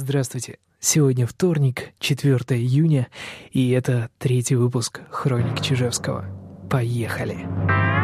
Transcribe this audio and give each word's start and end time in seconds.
Здравствуйте. 0.00 0.58
Сегодня 0.78 1.26
вторник, 1.26 1.92
4 1.98 2.36
июня, 2.56 3.08
и 3.50 3.70
это 3.70 4.10
третий 4.18 4.54
выпуск 4.54 5.00
«Хроник 5.10 5.60
Чижевского». 5.60 6.24
Поехали! 6.70 7.97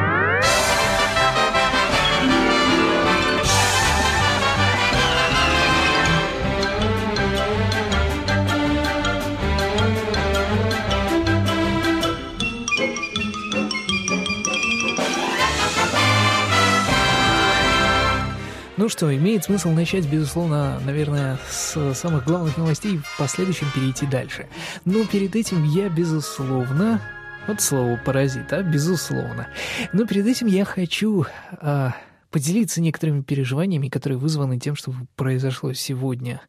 Ну 18.84 18.90
что, 18.90 19.16
имеет 19.16 19.44
смысл 19.44 19.70
начать, 19.70 20.06
безусловно, 20.06 20.78
наверное, 20.84 21.38
с 21.48 21.94
самых 21.94 22.26
главных 22.26 22.58
новостей, 22.58 22.98
в 22.98 23.16
последующем 23.18 23.66
перейти 23.74 24.04
дальше. 24.04 24.46
Но 24.84 25.06
перед 25.06 25.34
этим 25.34 25.64
я, 25.64 25.88
безусловно, 25.88 27.00
вот 27.46 27.62
слово 27.62 27.98
паразит, 28.04 28.52
а, 28.52 28.62
безусловно. 28.62 29.48
Но 29.94 30.06
перед 30.06 30.26
этим 30.26 30.48
я 30.48 30.66
хочу 30.66 31.24
а, 31.52 31.96
поделиться 32.30 32.82
некоторыми 32.82 33.22
переживаниями, 33.22 33.88
которые 33.88 34.18
вызваны 34.18 34.60
тем, 34.60 34.76
что 34.76 34.92
произошло 35.16 35.72
сегодня. 35.72 36.42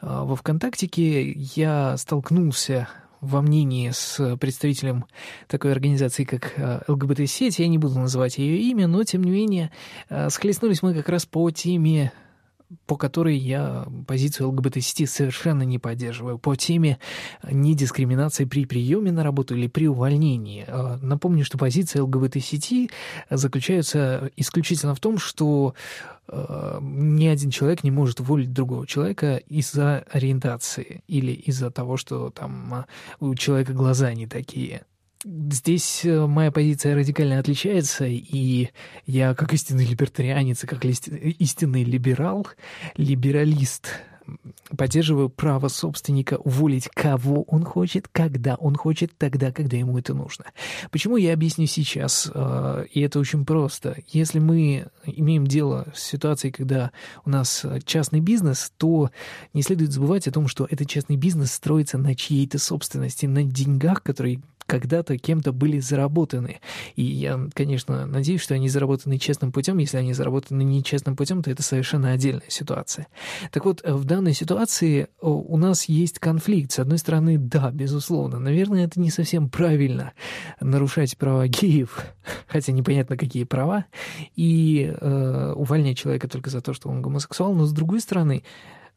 А, 0.00 0.22
во 0.22 0.36
ВКонтактике 0.36 1.32
я 1.32 1.96
столкнулся 1.96 2.88
во 3.20 3.42
мнении 3.42 3.90
с 3.90 4.36
представителем 4.36 5.04
такой 5.46 5.72
организации, 5.72 6.24
как 6.24 6.52
э, 6.56 6.80
ЛГБТ-сеть, 6.88 7.58
я 7.58 7.68
не 7.68 7.78
буду 7.78 7.98
называть 7.98 8.38
ее 8.38 8.58
имя, 8.58 8.86
но, 8.86 9.04
тем 9.04 9.22
не 9.24 9.30
менее, 9.30 9.70
э, 10.08 10.30
схлестнулись 10.30 10.82
мы 10.82 10.94
как 10.94 11.08
раз 11.08 11.26
по 11.26 11.50
теме 11.50 12.12
по 12.86 12.96
которой 12.96 13.36
я 13.36 13.86
позицию 14.06 14.48
ЛГБТ-сети 14.48 15.06
совершенно 15.06 15.62
не 15.62 15.78
поддерживаю, 15.78 16.38
по 16.38 16.54
теме 16.54 16.98
недискриминации 17.50 18.44
при 18.44 18.64
приеме 18.64 19.12
на 19.12 19.24
работу 19.24 19.56
или 19.56 19.66
при 19.66 19.88
увольнении. 19.88 20.64
Э, 20.66 20.98
напомню, 21.02 21.44
что 21.44 21.58
позиция 21.58 22.02
ЛГБТ-сети 22.02 22.90
заключается 23.28 24.30
исключительно 24.36 24.94
в 24.94 25.00
том, 25.00 25.18
что 25.18 25.74
э, 26.28 26.78
ни 26.80 27.26
один 27.26 27.50
человек 27.50 27.82
не 27.82 27.90
может 27.90 28.20
уволить 28.20 28.52
другого 28.52 28.86
человека 28.86 29.36
из-за 29.36 30.04
ориентации 30.10 31.02
или 31.08 31.32
из-за 31.32 31.70
того, 31.70 31.96
что 31.96 32.30
там 32.30 32.86
у 33.18 33.34
человека 33.34 33.72
глаза 33.72 34.12
не 34.14 34.26
такие. 34.26 34.82
Здесь 35.22 36.06
э, 36.06 36.26
моя 36.26 36.50
позиция 36.50 36.94
радикально 36.94 37.38
отличается, 37.38 38.06
и 38.06 38.70
я 39.04 39.34
как 39.34 39.52
истинный 39.52 39.84
либертарианец, 39.84 40.60
как 40.60 40.82
истинный 40.86 41.84
либерал, 41.84 42.46
либералист, 42.96 44.00
поддерживаю 44.78 45.28
право 45.28 45.68
собственника 45.68 46.36
уволить 46.36 46.88
кого 46.94 47.42
он 47.42 47.64
хочет, 47.64 48.08
когда 48.08 48.54
он 48.54 48.76
хочет, 48.76 49.10
тогда, 49.18 49.52
когда 49.52 49.76
ему 49.76 49.98
это 49.98 50.14
нужно. 50.14 50.46
Почему 50.90 51.18
я 51.18 51.34
объясню 51.34 51.66
сейчас, 51.66 52.30
э, 52.32 52.86
и 52.90 53.02
это 53.02 53.18
очень 53.18 53.44
просто. 53.44 53.98
Если 54.08 54.38
мы 54.38 54.86
имеем 55.04 55.46
дело 55.46 55.88
с 55.94 56.02
ситуацией, 56.02 56.52
когда 56.52 56.92
у 57.26 57.30
нас 57.30 57.66
частный 57.84 58.20
бизнес, 58.20 58.72
то 58.78 59.10
не 59.52 59.60
следует 59.60 59.92
забывать 59.92 60.26
о 60.28 60.32
том, 60.32 60.48
что 60.48 60.66
этот 60.70 60.88
частный 60.88 61.16
бизнес 61.16 61.52
строится 61.52 61.98
на 61.98 62.14
чьей-то 62.14 62.58
собственности, 62.58 63.26
на 63.26 63.44
деньгах, 63.44 64.02
которые 64.02 64.40
когда-то 64.70 65.18
кем-то 65.18 65.50
были 65.50 65.80
заработаны. 65.80 66.60
И 66.94 67.02
я, 67.02 67.40
конечно, 67.54 68.06
надеюсь, 68.06 68.40
что 68.40 68.54
они 68.54 68.68
заработаны 68.68 69.18
честным 69.18 69.50
путем. 69.50 69.78
Если 69.78 69.96
они 69.96 70.12
заработаны 70.12 70.62
нечестным 70.62 71.16
путем, 71.16 71.42
то 71.42 71.50
это 71.50 71.64
совершенно 71.64 72.12
отдельная 72.12 72.48
ситуация. 72.48 73.08
Так 73.50 73.64
вот, 73.64 73.82
в 73.82 74.04
данной 74.04 74.32
ситуации 74.32 75.08
у 75.20 75.56
нас 75.56 75.86
есть 75.86 76.20
конфликт. 76.20 76.70
С 76.70 76.78
одной 76.78 76.98
стороны, 76.98 77.36
да, 77.36 77.72
безусловно, 77.72 78.38
наверное, 78.38 78.84
это 78.84 79.00
не 79.00 79.10
совсем 79.10 79.48
правильно 79.48 80.12
нарушать 80.60 81.18
права 81.18 81.48
геев, 81.48 82.04
хотя 82.46 82.70
непонятно, 82.70 83.16
какие 83.16 83.42
права, 83.42 83.86
и 84.36 84.94
э, 85.00 85.52
увольнять 85.56 85.98
человека 85.98 86.28
только 86.28 86.48
за 86.48 86.60
то, 86.60 86.74
что 86.74 86.88
он 86.90 87.02
гомосексуал. 87.02 87.54
Но 87.54 87.64
с 87.64 87.72
другой 87.72 88.00
стороны, 88.00 88.44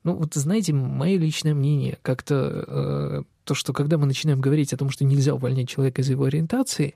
ну, 0.03 0.13
вот 0.15 0.35
знаете, 0.35 0.71
мое 0.73 1.17
личное 1.17 1.55
мнение, 1.55 1.97
как-то 2.03 2.63
э, 2.67 3.23
то, 3.43 3.53
что 3.55 3.73
когда 3.73 3.97
мы 3.97 4.05
начинаем 4.05 4.39
говорить 4.39 4.73
о 4.73 4.77
том, 4.77 4.89
что 4.89 5.05
нельзя 5.05 5.33
увольнять 5.35 5.69
человека 5.69 6.01
из 6.01 6.09
его 6.09 6.25
ориентации, 6.25 6.95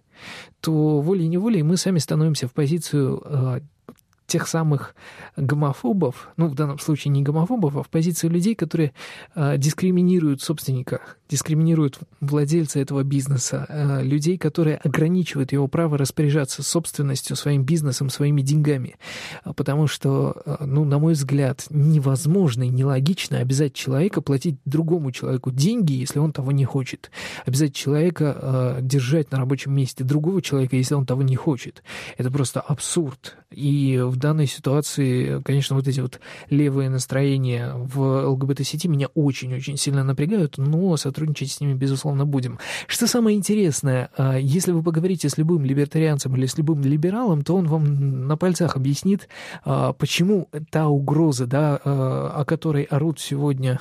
то 0.61 1.01
волей-неволей 1.01 1.63
мы 1.63 1.77
сами 1.77 1.99
становимся 1.99 2.47
в 2.47 2.53
позицию 2.53 3.21
э, 3.23 3.59
тех 4.27 4.47
самых 4.47 4.93
гомофобов, 5.37 6.29
ну, 6.37 6.47
в 6.47 6.55
данном 6.55 6.79
случае 6.79 7.11
не 7.11 7.23
гомофобов, 7.23 7.77
а 7.77 7.83
в 7.83 7.89
позицию 7.89 8.31
людей, 8.31 8.55
которые 8.55 8.93
э, 9.35 9.57
дискриминируют 9.57 10.41
собственника, 10.41 11.01
дискриминируют 11.29 11.99
владельца 12.19 12.79
этого 12.79 13.03
бизнеса, 13.03 13.65
э, 13.69 14.03
людей, 14.03 14.37
которые 14.37 14.77
ограничивают 14.77 15.53
его 15.53 15.67
право 15.67 15.97
распоряжаться 15.97 16.61
собственностью, 16.61 17.35
своим 17.37 17.63
бизнесом, 17.63 18.09
своими 18.09 18.41
деньгами. 18.41 18.97
Потому 19.55 19.87
что, 19.87 20.41
э, 20.45 20.57
ну, 20.65 20.83
на 20.83 20.99
мой 20.99 21.13
взгляд, 21.13 21.65
невозможно 21.69 22.63
и 22.63 22.69
нелогично 22.69 23.39
обязать 23.39 23.73
человека 23.73 24.21
платить 24.21 24.57
другому 24.65 25.11
человеку 25.11 25.51
деньги, 25.51 25.93
если 25.93 26.19
он 26.19 26.33
того 26.33 26.51
не 26.51 26.65
хочет. 26.65 27.11
Обязать 27.45 27.73
человека 27.73 28.37
э, 28.41 28.79
держать 28.81 29.31
на 29.31 29.37
рабочем 29.37 29.73
месте 29.73 30.03
другого 30.03 30.41
человека, 30.41 30.75
если 30.75 30.95
он 30.95 31.05
того 31.05 31.21
не 31.21 31.37
хочет. 31.37 31.81
Это 32.17 32.29
просто 32.29 32.59
абсурд. 32.59 33.37
И 33.51 34.01
в 34.03 34.16
данной 34.17 34.47
ситуации, 34.47 35.41
конечно, 35.43 35.75
вот 35.75 35.87
эти 35.87 35.99
вот 35.99 36.19
левые 36.49 36.89
настроения 36.89 37.73
в 37.75 38.27
ЛГБТ-сети 38.27 38.87
меня 38.87 39.07
очень-очень 39.15 39.77
сильно 39.77 40.03
напрягают, 40.03 40.57
но 40.57 40.97
сотрудничать 40.97 41.51
с 41.51 41.61
ними, 41.61 41.73
безусловно, 41.73 42.25
будем. 42.25 42.59
Что 42.87 43.07
самое 43.07 43.37
интересное, 43.37 44.09
а, 44.17 44.37
если 44.37 44.71
вы 44.71 44.83
поговорите 44.83 45.29
с 45.29 45.37
любым 45.37 45.65
либертарианцем 45.65 46.35
или 46.35 46.45
с 46.45 46.57
любым 46.57 46.81
либералом, 46.81 47.43
то 47.43 47.55
он 47.55 47.67
вам 47.67 48.27
на 48.27 48.37
пальцах 48.37 48.75
объяснит, 48.75 49.27
а, 49.63 49.93
почему 49.93 50.49
та 50.69 50.87
угроза, 50.87 51.45
да, 51.45 51.79
а, 51.83 52.33
о 52.37 52.45
которой 52.45 52.83
орут 52.83 53.19
сегодня 53.19 53.79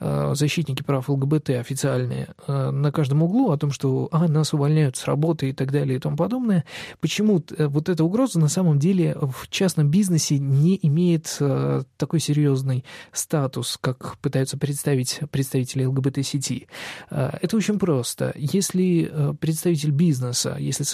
защитники 0.00 0.82
прав 0.82 1.08
ЛГБТ 1.08 1.50
официальные 1.50 2.28
на 2.46 2.92
каждом 2.92 3.22
углу, 3.22 3.50
о 3.50 3.58
том, 3.58 3.70
что 3.70 4.08
а, 4.12 4.28
нас 4.28 4.52
увольняют 4.52 4.96
с 4.96 5.06
работы 5.06 5.50
и 5.50 5.52
так 5.52 5.72
далее 5.72 5.96
и 5.96 6.00
тому 6.00 6.16
подобное, 6.16 6.64
почему 7.00 7.42
вот 7.58 7.88
эта 7.88 8.04
угроза 8.04 8.38
на 8.38 8.48
самом 8.48 8.78
деле 8.78 9.16
в 9.20 9.48
частном 9.74 9.90
бизнесе 9.90 10.38
не 10.38 10.78
имеет 10.82 11.36
э, 11.40 11.82
такой 11.96 12.20
серьезный 12.20 12.84
статус, 13.12 13.76
как 13.80 14.18
пытаются 14.18 14.56
представить 14.56 15.20
представители 15.32 15.84
ЛГБТ-сети. 15.84 16.68
Э, 17.10 17.30
это 17.42 17.56
очень 17.56 17.80
просто. 17.80 18.32
Если 18.36 19.10
э, 19.10 19.34
представитель 19.40 19.90
бизнеса, 19.90 20.56
если 20.60 20.84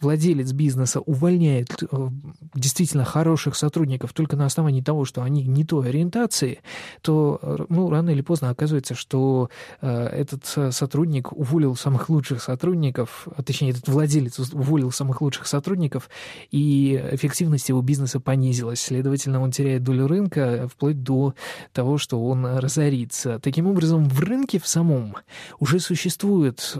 владелец 0.00 0.52
бизнеса 0.52 1.00
увольняет 1.00 1.82
э, 1.82 2.08
действительно 2.54 3.04
хороших 3.04 3.54
сотрудников 3.54 4.12
только 4.12 4.36
на 4.36 4.46
основании 4.46 4.80
того, 4.80 5.04
что 5.04 5.22
они 5.22 5.44
не 5.44 5.64
той 5.64 5.88
ориентации, 5.88 6.60
то 7.02 7.38
э, 7.42 7.58
ну, 7.68 7.90
рано 7.90 8.10
или 8.10 8.22
поздно 8.22 8.50
оказывается, 8.50 8.94
что 8.94 9.50
э, 9.80 10.06
этот 10.06 10.74
сотрудник 10.74 11.32
уволил 11.32 11.76
самых 11.76 12.08
лучших 12.08 12.42
сотрудников, 12.42 13.28
а 13.36 13.42
точнее, 13.42 13.70
этот 13.70 13.88
владелец 13.88 14.38
уволил 14.52 14.90
самых 14.90 15.20
лучших 15.20 15.46
сотрудников, 15.46 16.08
и 16.50 17.00
эффективность 17.12 17.68
его 17.68 17.82
бизнеса 17.82 18.20
понизилась. 18.20 18.80
Следовательно, 18.80 19.40
он 19.40 19.50
теряет 19.50 19.82
долю 19.82 20.06
рынка 20.06 20.68
вплоть 20.72 21.02
до 21.02 21.34
того, 21.72 21.98
что 21.98 22.24
он 22.24 22.46
разорится. 22.46 23.38
Таким 23.38 23.66
образом, 23.66 24.08
в 24.08 24.20
рынке 24.20 24.58
в 24.58 24.66
самом 24.66 25.16
уже 25.58 25.78
существуют 25.78 26.76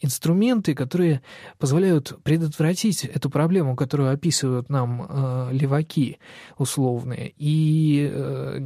инструменты, 0.00 0.74
которые 0.74 1.22
позволяют 1.58 2.16
предотвратить 2.22 2.55
предотвратить 2.56 3.04
эту 3.04 3.30
проблему, 3.30 3.76
которую 3.76 4.10
описывают 4.10 4.70
нам 4.70 5.06
э, 5.08 5.48
леваки 5.52 6.18
условные. 6.58 7.34
И 7.36 8.10
э, 8.10 8.58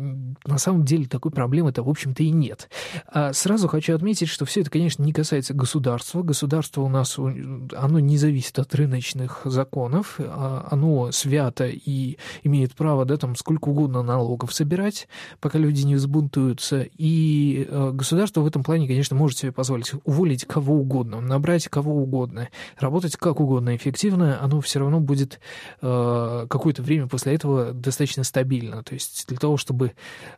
на 0.44 0.58
самом 0.58 0.84
деле 0.84 1.06
такой 1.06 1.32
проблемы-то, 1.32 1.82
в 1.82 1.88
общем-то, 1.88 2.22
и 2.22 2.30
нет. 2.30 2.70
А 3.06 3.32
сразу 3.32 3.68
хочу 3.68 3.94
отметить, 3.94 4.28
что 4.28 4.44
все 4.44 4.60
это, 4.60 4.70
конечно, 4.70 5.03
не 5.03 5.12
касается 5.12 5.54
государства. 5.54 6.22
Государство 6.22 6.82
у 6.82 6.88
нас, 6.88 7.18
оно 7.18 7.98
не 7.98 8.16
зависит 8.16 8.59
от 8.59 8.74
рыночных 8.74 9.41
законов, 9.44 10.16
а 10.18 10.68
оно 10.70 11.10
свято 11.12 11.66
и 11.66 12.16
имеет 12.44 12.74
право, 12.74 13.04
да, 13.04 13.16
там, 13.16 13.34
сколько 13.34 13.68
угодно 13.68 14.03
налогов 14.03 14.54
собирать, 14.54 15.09
пока 15.41 15.59
люди 15.59 15.82
не 15.82 15.97
взбунтуются. 15.97 16.86
И 16.97 17.66
э, 17.68 17.91
государство 17.92 18.42
в 18.42 18.47
этом 18.47 18.62
плане, 18.62 18.86
конечно, 18.86 19.16
может 19.16 19.38
себе 19.38 19.53
позволить 19.53 19.92
уволить 20.04 20.44
кого 20.44 20.76
угодно, 20.76 21.20
набрать 21.20 21.68
кого 21.68 21.94
угодно, 21.94 22.48
работать 22.78 23.16
как 23.16 23.41
угодно 23.41 23.79
эффективно, 23.80 24.42
оно 24.42 24.60
все 24.60 24.78
равно 24.78 25.00
будет 25.00 25.41
э, 25.80 26.47
какое-то 26.48 26.82
время 26.82 27.06
после 27.06 27.34
этого 27.34 27.72
достаточно 27.72 28.24
стабильно. 28.24 28.82
То 28.82 28.94
есть 28.94 29.27
для 29.28 29.38
того, 29.38 29.56
чтобы 29.56 29.92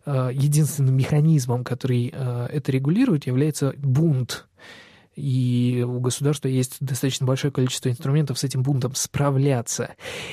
э, 0.06 0.30
единственным 0.32 0.96
механизмом, 0.96 1.64
который 1.64 2.12
э, 2.12 2.46
это 2.50 2.72
регулирует, 2.72 3.26
является 3.26 3.74
бунт 3.78 4.46
и 5.14 5.84
у 5.86 6.00
государства 6.00 6.48
есть 6.48 6.76
достаточно 6.80 7.26
большое 7.26 7.52
количество 7.52 7.90
инструментов 7.90 8.38
с 8.38 8.44
этим 8.44 8.62
бунтом 8.62 8.94
справляться. 8.94 9.90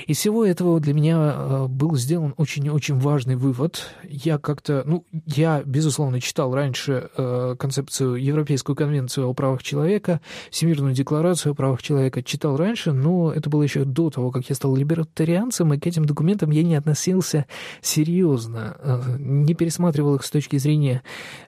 Из 0.08 0.18
всего 0.18 0.46
этого 0.46 0.80
для 0.80 0.94
меня 0.94 1.34
э, 1.36 1.68
был 1.68 1.96
сделан 1.98 2.34
очень-очень 2.38 2.98
важный 2.98 3.36
вывод. 3.36 3.90
Я 4.04 4.38
как-то, 4.38 4.84
ну, 4.86 5.06
я, 5.26 5.62
безусловно, 5.66 6.22
читал 6.22 6.54
раньше 6.54 7.10
э, 7.18 7.56
концепцию 7.60 8.16
Европейскую 8.16 8.76
конвенцию 8.76 9.28
о 9.28 9.34
правах 9.34 9.64
человека, 9.64 10.22
Всемирную 10.50 10.94
декларацию 10.94 11.52
о 11.52 11.56
правах 11.56 11.82
человека, 11.82 12.24
читал 12.24 12.56
раньше, 12.56 12.94
но 12.94 13.34
это 13.34 13.50
было 13.50 13.64
еще 13.64 13.84
до 13.84 14.10
того, 14.10 14.32
как 14.32 14.48
я 14.50 14.56
стал 14.56 14.76
либертарианцем, 14.76 15.74
и 15.74 15.80
к 15.80 15.88
этим 15.88 16.06
документам 16.06 16.52
я 16.52 16.64
не 16.64 16.76
относился 16.76 17.46
серьезно, 17.82 18.78
э, 18.80 19.18
не 19.20 19.54
пересматривал 19.56 20.16
их 20.16 20.24
с 20.24 20.32
точки 20.32 20.58
зрения 20.58 21.02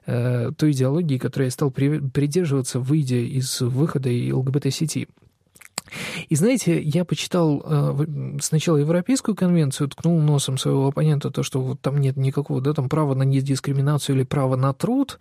той 0.06 0.72
идеологии, 0.72 1.18
которой 1.18 1.44
я 1.44 1.50
стал 1.50 1.70
придерживаться, 1.70 2.80
выйдя 2.80 3.21
из 3.26 3.60
выхода 3.60 4.08
и 4.08 4.32
ЛГБТ-сети. 4.32 5.08
И 6.28 6.34
знаете, 6.34 6.80
я 6.80 7.04
почитал 7.04 7.62
э, 7.64 8.06
сначала 8.40 8.78
Европейскую 8.78 9.34
конвенцию, 9.34 9.88
ткнул 9.88 10.20
носом 10.20 10.56
своего 10.56 10.88
оппонента 10.88 11.30
то, 11.30 11.42
что 11.42 11.60
вот 11.60 11.80
там 11.80 11.98
нет 11.98 12.16
никакого, 12.16 12.60
да, 12.60 12.72
там 12.72 12.88
права 12.88 13.14
на 13.14 13.24
недискриминацию 13.24 14.16
или 14.16 14.24
права 14.24 14.56
на 14.56 14.72
труд, 14.72 15.18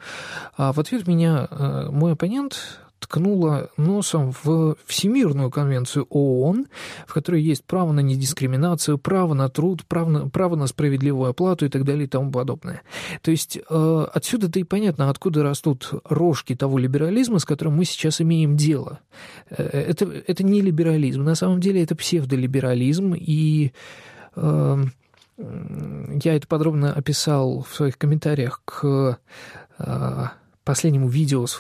а 0.55 0.71
в 0.71 0.79
ответ 0.79 1.07
меня 1.07 1.47
э, 1.49 1.89
мой 1.91 2.13
оппонент 2.13 2.79
ткнула 3.01 3.69
носом 3.77 4.33
в 4.43 4.75
Всемирную 4.85 5.49
конвенцию 5.49 6.05
ООН, 6.09 6.67
в 7.07 7.13
которой 7.13 7.41
есть 7.41 7.65
право 7.65 7.91
на 7.91 7.99
недискриминацию, 7.99 8.97
право 8.97 9.33
на 9.33 9.49
труд, 9.49 9.83
право 9.87 10.09
на, 10.09 10.29
право 10.29 10.55
на 10.55 10.67
справедливую 10.67 11.31
оплату 11.31 11.65
и 11.65 11.69
так 11.69 11.83
далее 11.83 12.05
и 12.05 12.07
тому 12.07 12.31
подобное. 12.31 12.83
То 13.21 13.31
есть 13.31 13.57
э, 13.57 14.07
отсюда-то 14.13 14.59
и 14.59 14.63
понятно, 14.63 15.09
откуда 15.09 15.43
растут 15.43 15.91
рожки 16.05 16.55
того 16.55 16.77
либерализма, 16.77 17.39
с 17.39 17.45
которым 17.45 17.75
мы 17.75 17.85
сейчас 17.85 18.21
имеем 18.21 18.55
дело. 18.55 18.99
Э, 19.49 19.63
это, 19.63 20.05
это 20.05 20.43
не 20.43 20.61
либерализм, 20.61 21.23
на 21.23 21.35
самом 21.35 21.59
деле 21.59 21.81
это 21.83 21.95
псевдолиберализм, 21.95 23.15
и 23.15 23.73
э, 24.35 24.83
я 25.37 26.35
это 26.35 26.47
подробно 26.47 26.93
описал 26.93 27.65
в 27.67 27.73
своих 27.73 27.97
комментариях 27.97 28.61
к 28.63 29.17
э, 29.79 30.27
последнему 30.63 31.07
видео 31.07 31.45
с, 31.47 31.59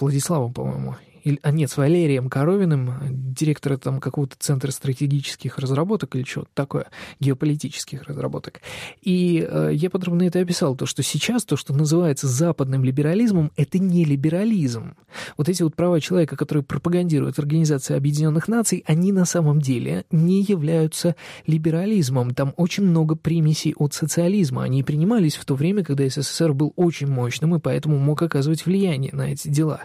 Владиславом, 0.00 0.52
по-моему, 0.52 0.96
а 1.42 1.50
нет, 1.50 1.70
с 1.70 1.76
Валерием 1.76 2.28
Коровиным, 2.30 2.94
директора 3.10 3.76
там 3.76 4.00
какого-то 4.00 4.36
центра 4.38 4.70
стратегических 4.70 5.58
разработок 5.58 6.16
или 6.16 6.24
что-то 6.24 6.48
такое, 6.54 6.86
геополитических 7.20 8.02
разработок. 8.04 8.60
И 9.02 9.46
э, 9.48 9.70
я 9.72 9.90
подробно 9.90 10.22
это 10.22 10.40
описал, 10.40 10.76
то, 10.76 10.86
что 10.86 11.02
сейчас 11.02 11.44
то, 11.44 11.56
что 11.56 11.74
называется 11.74 12.26
западным 12.26 12.84
либерализмом, 12.84 13.52
это 13.56 13.78
не 13.78 14.04
либерализм. 14.04 14.94
Вот 15.36 15.48
эти 15.48 15.62
вот 15.62 15.76
права 15.76 16.00
человека, 16.00 16.36
которые 16.36 16.64
пропагандирует 16.64 17.38
Организация 17.38 17.96
Объединенных 17.96 18.48
Наций, 18.48 18.82
они 18.86 19.12
на 19.12 19.24
самом 19.24 19.60
деле 19.60 20.04
не 20.10 20.42
являются 20.42 21.16
либерализмом. 21.46 22.34
Там 22.34 22.54
очень 22.56 22.84
много 22.84 23.16
примесей 23.16 23.74
от 23.76 23.92
социализма. 23.94 24.62
Они 24.62 24.82
принимались 24.82 25.36
в 25.36 25.44
то 25.44 25.54
время, 25.54 25.84
когда 25.84 26.08
СССР 26.08 26.52
был 26.54 26.72
очень 26.76 27.08
мощным 27.08 27.54
и 27.54 27.58
поэтому 27.58 27.98
мог 27.98 28.22
оказывать 28.22 28.64
влияние 28.64 29.12
на 29.12 29.32
эти 29.32 29.48
дела. 29.48 29.82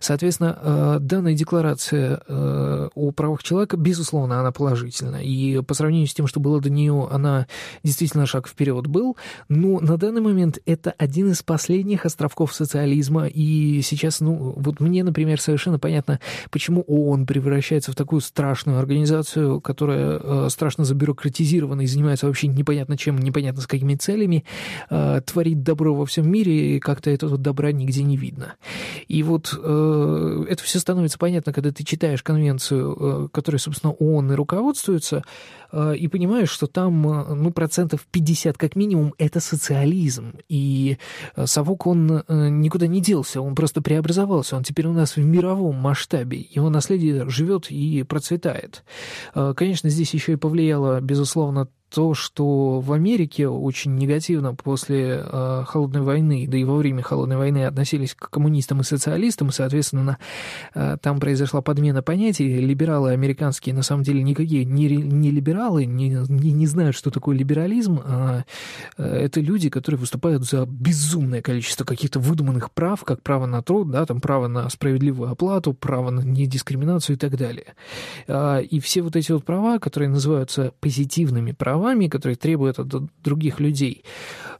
Соответственно, 0.00 0.58
э, 0.62 0.73
Э, 0.73 0.73
данная 0.98 1.34
декларация 1.34 2.20
э, 2.26 2.88
о 2.94 3.10
правах 3.12 3.42
человека, 3.42 3.76
безусловно, 3.76 4.40
она 4.40 4.52
положительна. 4.52 5.22
И 5.22 5.60
по 5.62 5.74
сравнению 5.74 6.08
с 6.08 6.14
тем, 6.14 6.26
что 6.26 6.40
было 6.40 6.60
до 6.60 6.70
нее, 6.70 7.08
она 7.10 7.46
действительно 7.82 8.26
шаг 8.26 8.48
вперед 8.48 8.86
был. 8.86 9.16
Но 9.48 9.80
на 9.80 9.96
данный 9.96 10.20
момент 10.20 10.58
это 10.66 10.94
один 10.98 11.30
из 11.30 11.42
последних 11.42 12.06
островков 12.06 12.54
социализма. 12.54 13.26
И 13.26 13.80
сейчас, 13.82 14.20
ну, 14.20 14.54
вот 14.56 14.80
мне, 14.80 15.04
например, 15.04 15.40
совершенно 15.40 15.78
понятно, 15.78 16.20
почему 16.50 16.82
ООН 16.86 17.26
превращается 17.26 17.92
в 17.92 17.94
такую 17.94 18.20
страшную 18.20 18.78
организацию, 18.78 19.60
которая 19.60 20.20
э, 20.22 20.48
страшно 20.50 20.84
забюрократизирована 20.84 21.82
и 21.82 21.86
занимается 21.86 22.26
вообще 22.26 22.48
непонятно 22.48 22.96
чем, 22.96 23.18
непонятно 23.18 23.62
с 23.62 23.66
какими 23.66 23.94
целями, 23.94 24.44
творит 24.88 25.62
добро 25.62 25.94
во 25.94 26.06
всем 26.06 26.30
мире, 26.30 26.76
и 26.76 26.80
как-то 26.80 27.10
этого 27.10 27.38
добра 27.38 27.72
нигде 27.72 28.02
не 28.02 28.16
видно. 28.16 28.54
И 29.08 29.22
вот 29.22 29.52
это 29.52 30.62
все 30.64 30.78
становится 30.78 31.18
понятно, 31.18 31.52
когда 31.52 31.70
ты 31.70 31.84
читаешь 31.84 32.22
конвенцию, 32.22 32.96
э, 32.98 33.28
которой, 33.32 33.58
собственно, 33.58 33.92
ООН 33.92 34.32
и 34.32 34.34
руководствуется, 34.34 35.22
э, 35.72 35.96
и 35.96 36.08
понимаешь, 36.08 36.50
что 36.50 36.66
там, 36.66 37.06
э, 37.06 37.34
ну, 37.34 37.52
процентов 37.52 38.06
50 38.10 38.56
как 38.58 38.74
минимум 38.74 39.14
это 39.18 39.40
социализм. 39.40 40.34
И 40.48 40.98
совок, 41.44 41.86
он 41.86 42.24
никуда 42.28 42.86
не 42.86 43.00
делся, 43.00 43.40
он 43.40 43.54
просто 43.54 43.82
преобразовался, 43.82 44.56
он 44.56 44.64
теперь 44.64 44.86
у 44.86 44.92
нас 44.92 45.16
в 45.16 45.20
мировом 45.20 45.76
масштабе, 45.76 46.46
его 46.50 46.70
наследие 46.70 47.28
живет 47.28 47.70
и 47.70 48.02
процветает. 48.02 48.84
Конечно, 49.34 49.90
здесь 49.90 50.14
еще 50.14 50.32
и 50.32 50.36
повлияло, 50.36 51.00
безусловно, 51.00 51.68
то, 51.94 52.12
что 52.12 52.80
в 52.80 52.92
Америке 52.92 53.46
очень 53.46 53.94
негативно 53.94 54.52
после 54.52 55.22
э, 55.24 55.62
Холодной 55.64 56.00
войны, 56.00 56.44
да 56.48 56.58
и 56.58 56.64
во 56.64 56.74
время 56.74 57.02
Холодной 57.02 57.36
войны 57.36 57.66
относились 57.66 58.14
к 58.14 58.30
коммунистам 58.30 58.80
и 58.80 58.84
социалистам, 58.84 59.52
соответственно, 59.52 60.18
э, 60.74 60.96
там 61.00 61.20
произошла 61.20 61.62
подмена 61.62 62.02
понятий. 62.02 62.60
Либералы 62.60 63.12
американские 63.12 63.76
на 63.76 63.82
самом 63.82 64.02
деле 64.02 64.24
никакие 64.24 64.64
не, 64.64 64.88
не 64.88 65.30
либералы, 65.30 65.84
не, 65.84 66.08
не, 66.08 66.50
не 66.50 66.66
знают, 66.66 66.96
что 66.96 67.12
такое 67.12 67.36
либерализм, 67.36 68.00
а 68.04 68.42
э, 68.98 69.04
это 69.04 69.40
люди, 69.40 69.70
которые 69.70 70.00
выступают 70.00 70.42
за 70.42 70.66
безумное 70.66 71.42
количество 71.42 71.84
каких-то 71.84 72.18
выдуманных 72.18 72.72
прав, 72.72 73.04
как 73.04 73.22
право 73.22 73.46
на 73.46 73.62
труд, 73.62 73.92
да, 73.92 74.04
там 74.04 74.20
право 74.20 74.48
на 74.48 74.68
справедливую 74.68 75.30
оплату, 75.30 75.72
право 75.72 76.10
на 76.10 76.22
недискриминацию 76.22 77.14
и 77.14 77.18
так 77.20 77.36
далее. 77.36 77.74
Э, 78.26 78.60
и 78.62 78.80
все 78.80 79.02
вот 79.02 79.14
эти 79.14 79.30
вот 79.30 79.44
права, 79.44 79.78
которые 79.78 80.08
называются 80.08 80.72
позитивными 80.80 81.52
правами, 81.52 81.83
правами, 81.84 82.08
которые 82.08 82.36
требуют 82.36 82.78
от 82.78 82.88
других 83.22 83.60
людей 83.60 84.04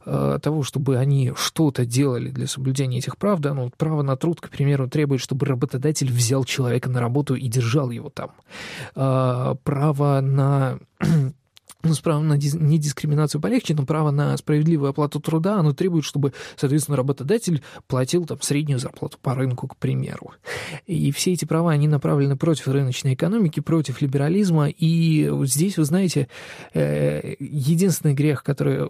э, 0.05 0.39
того, 0.41 0.63
чтобы 0.63 0.97
они 0.97 1.31
что-то 1.35 1.85
делали 1.85 2.29
для 2.29 2.47
соблюдения 2.47 2.99
этих 2.99 3.17
прав, 3.17 3.39
да, 3.39 3.53
ну, 3.53 3.71
право 3.77 4.03
на 4.03 4.15
труд, 4.15 4.41
к 4.41 4.49
примеру, 4.49 4.87
требует, 4.87 5.21
чтобы 5.21 5.45
работодатель 5.45 6.11
взял 6.11 6.43
человека 6.45 6.89
на 6.89 6.99
работу 6.99 7.35
и 7.35 7.47
держал 7.47 7.91
его 7.91 8.09
там. 8.09 8.29
Э, 8.95 9.55
право 9.63 10.21
на 10.21 10.77
ну, 11.85 11.93
с 11.93 11.99
правом 11.99 12.27
на 12.27 12.33
недискриминацию 12.33 13.39
полегче, 13.39 13.75
но 13.75 13.85
право 13.85 14.11
на 14.11 14.35
справедливую 14.37 14.89
оплату 14.89 15.19
труда, 15.19 15.59
оно 15.59 15.73
требует, 15.73 16.03
чтобы, 16.03 16.33
соответственно, 16.55 16.97
работодатель 16.97 17.61
платил 17.87 18.25
там 18.25 18.41
среднюю 18.41 18.79
зарплату 18.79 19.17
по 19.21 19.35
рынку, 19.35 19.67
к 19.67 19.77
примеру. 19.77 20.31
И 20.87 21.11
все 21.11 21.33
эти 21.33 21.45
права, 21.45 21.71
они 21.71 21.87
направлены 21.87 22.35
против 22.35 22.67
рыночной 22.67 23.13
экономики, 23.13 23.59
против 23.59 24.01
либерализма, 24.01 24.67
и 24.69 25.29
здесь, 25.43 25.77
вы 25.77 25.85
знаете, 25.85 26.27
э, 26.73 27.35
единственный 27.39 28.13
грех, 28.13 28.43
который 28.43 28.89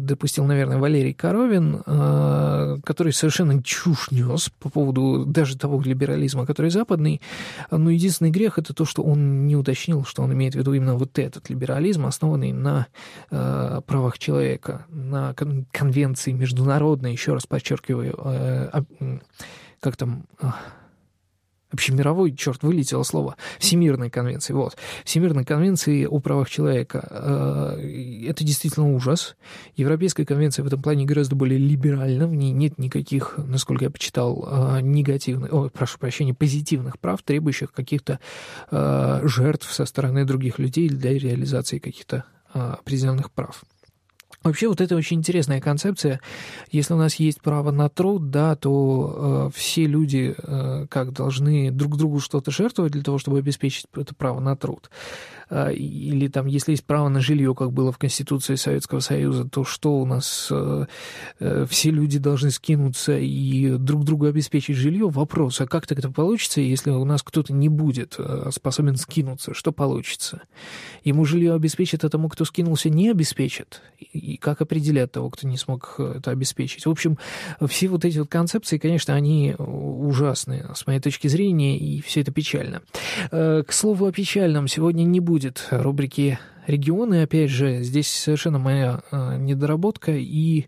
допустил, 0.00 0.44
наверное, 0.44 0.78
Валерий 0.78 1.12
Коровин, 1.12 1.82
э, 1.84 2.78
который 2.84 3.12
совершенно 3.12 3.62
чушь 3.62 4.10
нес 4.10 4.50
по 4.58 4.70
поводу 4.70 5.24
даже 5.26 5.58
того 5.58 5.80
либерализма, 5.82 6.46
который 6.46 6.70
западный, 6.70 7.20
но 7.70 7.90
единственный 7.90 8.30
грех— 8.30 8.56
это 8.58 8.72
то, 8.72 8.84
что 8.84 9.02
он 9.02 9.46
не 9.46 9.56
уточнил, 9.56 10.04
что 10.04 10.22
он 10.22 10.32
имеет 10.32 10.54
в 10.54 10.58
виду 10.58 10.72
именно 10.72 10.94
вот 10.94 11.18
этот 11.18 11.50
либерализм, 11.50 12.06
основанный 12.22 12.52
на 12.52 12.86
э, 13.30 13.80
правах 13.86 14.18
человека, 14.18 14.86
на 14.88 15.34
кон- 15.34 15.66
конвенции 15.72 16.32
международной, 16.32 17.12
еще 17.12 17.34
раз 17.34 17.46
подчеркиваю, 17.46 18.14
э, 18.24 18.82
э, 19.00 19.18
как 19.80 19.96
там... 19.96 20.26
Э, 20.40 20.48
общемировой, 21.72 22.34
черт, 22.34 22.62
вылетело 22.62 23.02
слово, 23.02 23.36
Всемирной 23.58 24.10
конвенции, 24.10 24.52
вот, 24.52 24.76
Всемирной 25.04 25.44
конвенции 25.44 26.04
о 26.04 26.18
правах 26.20 26.50
человека. 26.50 27.06
Э, 27.10 28.26
это 28.28 28.44
действительно 28.44 28.92
ужас. 28.94 29.36
Европейская 29.76 30.24
конвенция 30.24 30.62
в 30.62 30.66
этом 30.66 30.82
плане 30.82 31.04
гораздо 31.04 31.36
более 31.36 31.58
либеральна, 31.58 32.26
в 32.26 32.34
ней 32.34 32.52
нет 32.52 32.78
никаких, 32.78 33.34
насколько 33.36 33.84
я 33.84 33.90
почитал, 33.90 34.48
э, 34.50 34.80
негативных, 34.82 35.52
о, 35.52 35.68
прошу 35.68 35.98
прощения, 35.98 36.34
позитивных 36.34 36.98
прав, 36.98 37.22
требующих 37.22 37.72
каких-то 37.72 38.20
э, 38.70 39.20
жертв 39.24 39.72
со 39.72 39.86
стороны 39.86 40.24
других 40.24 40.58
людей 40.58 40.88
для 40.88 41.12
реализации 41.12 41.78
каких-то 41.78 42.24
определенных 42.52 43.30
прав. 43.30 43.64
Вообще 44.42 44.68
вот 44.68 44.80
это 44.80 44.96
очень 44.96 45.18
интересная 45.18 45.60
концепция. 45.60 46.20
Если 46.70 46.94
у 46.94 46.96
нас 46.96 47.16
есть 47.16 47.40
право 47.40 47.70
на 47.70 47.88
труд, 47.88 48.30
да, 48.30 48.56
то 48.56 49.50
э, 49.54 49.56
все 49.56 49.86
люди 49.86 50.34
э, 50.36 50.86
как 50.88 51.12
должны 51.12 51.70
друг 51.70 51.96
другу 51.96 52.20
что-то 52.20 52.50
жертвовать 52.50 52.92
для 52.92 53.02
того, 53.02 53.18
чтобы 53.18 53.38
обеспечить 53.38 53.86
это 53.94 54.14
право 54.14 54.40
на 54.40 54.56
труд. 54.56 54.90
А, 55.54 55.68
или 55.70 56.28
там, 56.28 56.46
если 56.46 56.70
есть 56.70 56.84
право 56.84 57.10
на 57.10 57.20
жилье, 57.20 57.54
как 57.54 57.72
было 57.72 57.92
в 57.92 57.98
Конституции 57.98 58.54
Советского 58.54 59.00
Союза, 59.00 59.46
то 59.46 59.64
что 59.64 60.00
у 60.00 60.06
нас 60.06 60.48
э, 60.50 60.86
э, 61.40 61.66
все 61.68 61.90
люди 61.90 62.18
должны 62.18 62.50
скинуться 62.50 63.18
и 63.18 63.76
друг 63.76 64.04
другу 64.04 64.24
обеспечить 64.24 64.76
жилье? 64.76 65.10
Вопрос, 65.10 65.60
а 65.60 65.66
как 65.66 65.86
так 65.86 65.98
это 65.98 66.10
получится, 66.10 66.62
если 66.62 66.90
у 66.90 67.04
нас 67.04 67.22
кто-то 67.22 67.52
не 67.52 67.68
будет 67.68 68.14
э, 68.16 68.48
способен 68.50 68.96
скинуться? 68.96 69.52
Что 69.52 69.72
получится? 69.72 70.40
Ему 71.04 71.26
жилье 71.26 71.52
обеспечит, 71.52 72.02
а 72.04 72.08
тому, 72.08 72.30
кто 72.30 72.46
скинулся, 72.46 72.88
не 72.88 73.10
обеспечит? 73.10 73.82
И 73.98 74.38
как 74.38 74.62
определять 74.62 75.12
того, 75.12 75.28
кто 75.28 75.46
не 75.46 75.58
смог 75.58 75.96
это 75.98 76.30
обеспечить? 76.30 76.86
В 76.86 76.90
общем, 76.90 77.18
все 77.66 77.88
вот 77.88 78.06
эти 78.06 78.18
вот 78.20 78.30
концепции, 78.30 78.78
конечно, 78.78 79.14
они 79.14 79.54
ужасные 79.58 80.70
с 80.74 80.86
моей 80.86 81.00
точки 81.00 81.28
зрения, 81.28 81.76
и 81.78 82.00
все 82.00 82.22
это 82.22 82.32
печально. 82.32 82.80
К 83.30 83.66
слову 83.68 84.06
о 84.06 84.12
печальном, 84.12 84.66
сегодня 84.66 85.02
не 85.02 85.20
будет 85.20 85.41
рубрики 85.70 86.38
регионы, 86.66 87.22
опять 87.22 87.50
же, 87.50 87.82
здесь 87.82 88.10
совершенно 88.10 88.58
моя 88.58 89.02
э, 89.10 89.36
недоработка, 89.38 90.12
и, 90.12 90.66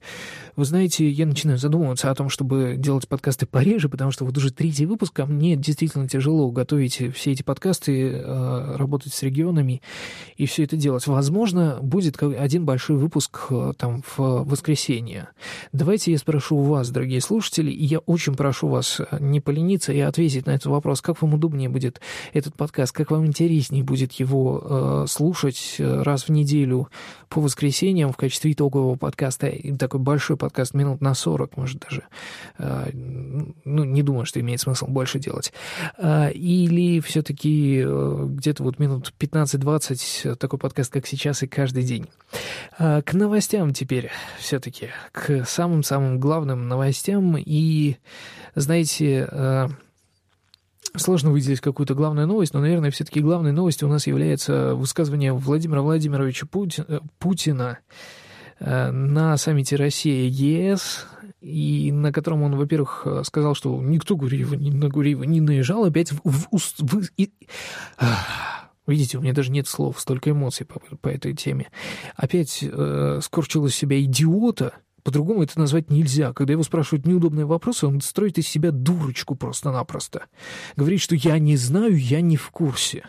вы 0.56 0.64
знаете, 0.64 1.08
я 1.08 1.26
начинаю 1.26 1.58
задумываться 1.58 2.10
о 2.10 2.14
том, 2.14 2.28
чтобы 2.28 2.74
делать 2.76 3.08
подкасты 3.08 3.46
пореже, 3.46 3.88
потому 3.88 4.10
что 4.10 4.24
вот 4.24 4.36
уже 4.36 4.52
третий 4.52 4.86
выпуск, 4.86 5.18
а 5.20 5.26
мне 5.26 5.56
действительно 5.56 6.08
тяжело 6.08 6.50
готовить 6.50 7.00
все 7.14 7.32
эти 7.32 7.42
подкасты, 7.42 8.10
э, 8.10 8.76
работать 8.76 9.12
с 9.12 9.22
регионами 9.22 9.82
и 10.36 10.46
все 10.46 10.64
это 10.64 10.76
делать. 10.76 11.06
Возможно, 11.06 11.78
будет 11.80 12.20
один 12.22 12.64
большой 12.64 12.96
выпуск 12.96 13.46
э, 13.50 13.72
там 13.76 14.02
в 14.16 14.44
воскресенье. 14.44 15.28
Давайте 15.72 16.12
я 16.12 16.18
спрошу 16.18 16.56
у 16.56 16.62
вас, 16.64 16.90
дорогие 16.90 17.20
слушатели, 17.20 17.70
и 17.70 17.84
я 17.84 17.98
очень 18.00 18.34
прошу 18.34 18.68
вас 18.68 19.00
не 19.20 19.40
полениться 19.40 19.92
и 19.92 20.00
ответить 20.00 20.46
на 20.46 20.52
этот 20.52 20.66
вопрос, 20.66 21.00
как 21.00 21.20
вам 21.22 21.34
удобнее 21.34 21.68
будет 21.68 22.00
этот 22.32 22.54
подкаст, 22.54 22.92
как 22.92 23.10
вам 23.10 23.26
интереснее 23.26 23.84
будет 23.84 24.12
его 24.12 24.62
э, 24.64 25.04
слушать, 25.08 25.76
раз 25.85 26.25
в 26.25 26.29
неделю 26.31 26.88
по 27.29 27.41
воскресеньям 27.41 28.12
в 28.12 28.17
качестве 28.17 28.53
итогового 28.53 28.97
подкаста, 28.97 29.53
такой 29.79 30.00
большой 30.00 30.37
подкаст 30.37 30.75
минут 30.75 31.00
на 31.00 31.14
40, 31.14 31.57
может 31.57 31.81
даже, 31.81 32.05
а, 32.59 32.88
ну, 32.93 33.85
не 33.85 34.03
думаю, 34.03 34.25
что 34.25 34.41
имеет 34.41 34.61
смысл 34.61 34.87
больше 34.87 35.19
делать. 35.19 35.53
А, 35.99 36.29
или 36.29 37.00
все-таки 37.00 37.83
э, 37.85 38.26
где-то 38.29 38.62
вот 38.62 38.79
минут 38.79 39.12
15-20 39.19 40.37
такой 40.37 40.59
подкаст, 40.59 40.93
как 40.93 41.07
сейчас, 41.07 41.43
и 41.43 41.47
каждый 41.47 41.83
день. 41.83 42.07
А, 42.79 43.03
к 43.03 43.14
новостям 43.14 43.73
теперь 43.73 44.11
все-таки, 44.38 44.91
к 45.12 45.45
самым-самым 45.45 46.21
главным 46.21 46.69
новостям. 46.69 47.37
И, 47.37 47.97
знаете, 48.55 49.29
Сложно 50.96 51.30
выделить 51.30 51.60
какую-то 51.60 51.94
главную 51.94 52.26
новость, 52.26 52.54
но, 52.54 52.60
наверное, 52.60 52.90
все-таки 52.90 53.20
главной 53.20 53.52
новостью 53.52 53.88
у 53.88 53.90
нас 53.90 54.06
является 54.06 54.74
высказывание 54.74 55.32
Владимира 55.32 55.82
Владимировича 55.82 56.46
э, 56.88 57.00
Путина 57.18 57.78
э, 58.60 58.90
на 58.90 59.36
саммите 59.36 59.76
Россия-ЕС, 59.76 61.06
и 61.40 61.90
на 61.92 62.12
котором 62.12 62.42
он, 62.42 62.56
во-первых, 62.56 63.06
сказал, 63.24 63.54
что 63.54 63.80
никто 63.82 64.16
Гуриева, 64.16 64.54
ни 64.54 64.70
на 64.70 64.88
Гуриева 64.88 65.24
не 65.24 65.40
наезжал, 65.40 65.84
опять 65.84 66.12
в, 66.12 66.20
в, 66.24 66.48
в, 66.52 66.60
в, 66.78 67.08
и, 67.16 67.32
Видите, 68.86 69.16
у 69.16 69.22
меня 69.22 69.32
даже 69.32 69.50
нет 69.50 69.66
слов, 69.66 69.98
столько 69.98 70.30
эмоций 70.30 70.66
по, 70.66 70.78
по 70.78 71.08
этой 71.08 71.34
теме. 71.34 71.70
Опять 72.16 72.58
э, 72.62 73.20
скорчил 73.22 73.64
из 73.66 73.74
себя 73.74 74.02
идиота, 74.02 74.74
по-другому 75.04 75.42
это 75.42 75.58
назвать 75.58 75.90
нельзя. 75.90 76.32
Когда 76.32 76.54
его 76.54 76.62
спрашивают 76.62 77.06
неудобные 77.06 77.46
вопросы, 77.46 77.87
он 77.87 78.00
строит 78.00 78.38
из 78.38 78.49
себя 78.49 78.73
дурочку 78.73 79.37
просто-напросто. 79.37 80.25
Говорит, 80.76 81.00
что 81.00 81.14
я 81.14 81.38
не 81.38 81.56
знаю, 81.56 81.96
я 81.96 82.20
не 82.23 82.37
в 82.37 82.50
курсе. 82.50 83.04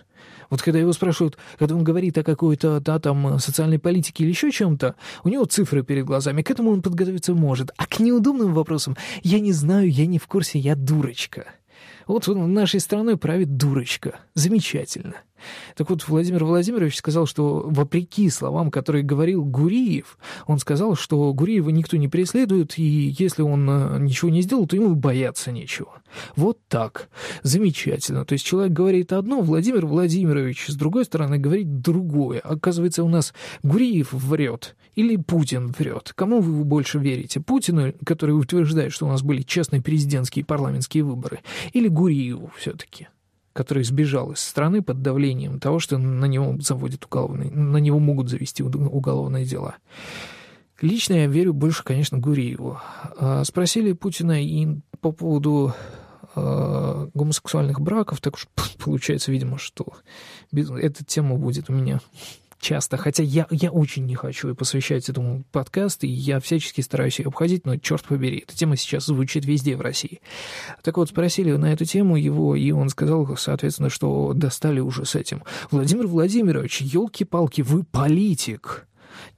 Вот 0.50 0.62
когда 0.62 0.78
его 0.78 0.94
спрашивают, 0.94 1.38
когда 1.58 1.76
он 1.76 1.84
говорит 1.84 2.18
о 2.18 2.24
какой-то, 2.24 2.80
да, 2.80 3.00
там, 3.00 3.40
социальной 3.40 3.80
политике 3.80 4.24
или 4.24 4.30
еще 4.30 4.52
чем-то, 4.52 4.96
у 5.24 5.30
него 5.30 5.46
цифры 5.46 5.84
перед 5.84 6.06
глазами, 6.06 6.44
к 6.44 6.52
этому 6.52 6.72
он 6.72 6.82
подготовиться 6.82 7.34
может. 7.34 7.72
А 7.78 7.88
к 7.88 8.00
неудобным 8.00 8.54
вопросам 8.54 8.96
я 9.24 9.40
не 9.40 9.54
знаю, 9.54 9.90
я 9.90 10.06
не 10.06 10.20
в 10.20 10.28
курсе, 10.28 10.60
я 10.60 10.76
дурочка. 10.76 11.46
Вот 12.08 12.28
нашей 12.28 12.80
страной 12.80 13.18
правит 13.18 13.58
дурочка. 13.58 14.20
Замечательно. 14.34 15.16
Так 15.76 15.90
вот, 15.90 16.08
Владимир 16.08 16.46
Владимирович 16.46 16.98
сказал, 16.98 17.26
что 17.26 17.66
вопреки 17.68 18.30
словам, 18.30 18.72
которые 18.72 19.04
говорил 19.04 19.44
Гуриев, 19.44 20.18
он 20.48 20.60
сказал, 20.60 20.96
что 20.96 21.34
Гуриева 21.34 21.70
никто 21.70 21.98
не 21.98 22.08
преследует, 22.08 22.78
и 22.78 23.16
если 23.18 23.42
он 23.42 23.70
э, 23.70 24.00
ничего 24.00 24.32
не 24.32 24.42
сделал, 24.42 24.66
то 24.68 24.76
ему 24.76 24.96
бояться 24.96 25.52
нечего. 25.52 26.02
Вот 26.36 26.60
так. 26.68 27.10
Замечательно. 27.44 28.26
То 28.26 28.34
есть 28.34 28.46
человек 28.46 28.74
говорит 28.74 29.14
одно, 29.14 29.42
Владимир 29.42 29.86
Владимирович 29.86 30.68
с 30.68 30.76
другой 30.76 31.06
стороны 31.06 31.38
говорит 31.38 31.82
другое. 31.82 32.40
Оказывается, 32.40 33.04
у 33.04 33.10
нас 33.10 33.34
Гуриев 33.64 34.14
врет 34.14 34.76
или 34.96 35.18
Путин 35.18 35.74
врет. 35.78 36.14
Кому 36.16 36.40
вы 36.40 36.64
больше 36.64 37.00
верите? 37.00 37.42
Путину, 37.42 37.94
который 38.06 38.32
утверждает, 38.32 38.94
что 38.94 39.06
у 39.06 39.10
нас 39.10 39.22
были 39.22 39.42
честные 39.42 39.82
президентские 39.82 40.44
и 40.44 40.46
парламентские 40.46 41.04
выборы, 41.04 41.42
или 41.74 41.88
Гуриеву 41.96 42.52
все-таки? 42.58 43.08
который 43.54 43.86
сбежал 43.86 44.34
из 44.34 44.40
страны 44.40 44.82
под 44.82 45.02
давлением 45.02 45.62
того, 45.62 45.80
что 45.80 45.98
на 45.98 46.26
него 46.26 46.58
заводят 46.60 47.06
уголовные, 47.06 47.50
на 47.52 47.78
него 47.78 48.00
могут 48.00 48.28
завести 48.28 48.64
уголовные 48.64 49.46
дела. 49.46 49.78
Лично 50.82 51.14
я 51.14 51.28
верю 51.28 51.54
больше, 51.54 51.82
конечно, 51.86 52.18
Гуриеву. 52.18 52.80
А, 53.18 53.46
спросили 53.46 53.94
Путина 53.94 54.44
и 54.44 54.68
по 55.00 55.14
поводу 55.14 55.74
э, 56.36 57.08
гомосексуальных 57.14 57.80
браков, 57.80 58.20
так 58.20 58.34
уж 58.34 58.50
получается, 58.84 59.32
видимо, 59.32 59.58
что 59.58 59.94
эта 60.52 61.06
тема 61.06 61.38
будет 61.38 61.70
у 61.70 61.74
меня 61.74 62.02
часто, 62.66 62.98
хотя 62.98 63.22
я, 63.22 63.46
я 63.52 63.70
очень 63.70 64.06
не 64.06 64.16
хочу 64.16 64.56
посвящать 64.56 65.08
этому 65.08 65.46
подкаст, 65.52 66.04
и 66.04 66.08
я 66.08 66.40
всячески 66.40 66.82
стараюсь 66.82 67.20
ее 67.20 67.28
обходить, 67.28 67.64
но 67.66 67.78
черт 67.78 68.04
побери, 68.06 68.44
эта 68.46 68.58
тема 68.58 68.76
сейчас 68.76 69.06
звучит 69.06 69.46
везде 69.46 69.78
в 69.78 69.82
России. 69.82 70.20
Так 70.82 70.98
вот, 70.98 71.10
спросили 71.10 71.52
на 71.52 71.72
эту 71.72 71.86
тему 71.86 72.18
его, 72.18 72.56
и 72.56 72.72
он 72.72 72.90
сказал, 72.90 73.38
соответственно, 73.38 73.92
что 73.92 74.34
достали 74.34 74.80
уже 74.80 75.06
с 75.06 75.14
этим. 75.14 75.44
Владимир 75.70 76.08
Владимирович, 76.08 76.82
елки-палки, 76.82 77.62
вы 77.62 77.84
политик 77.84 78.88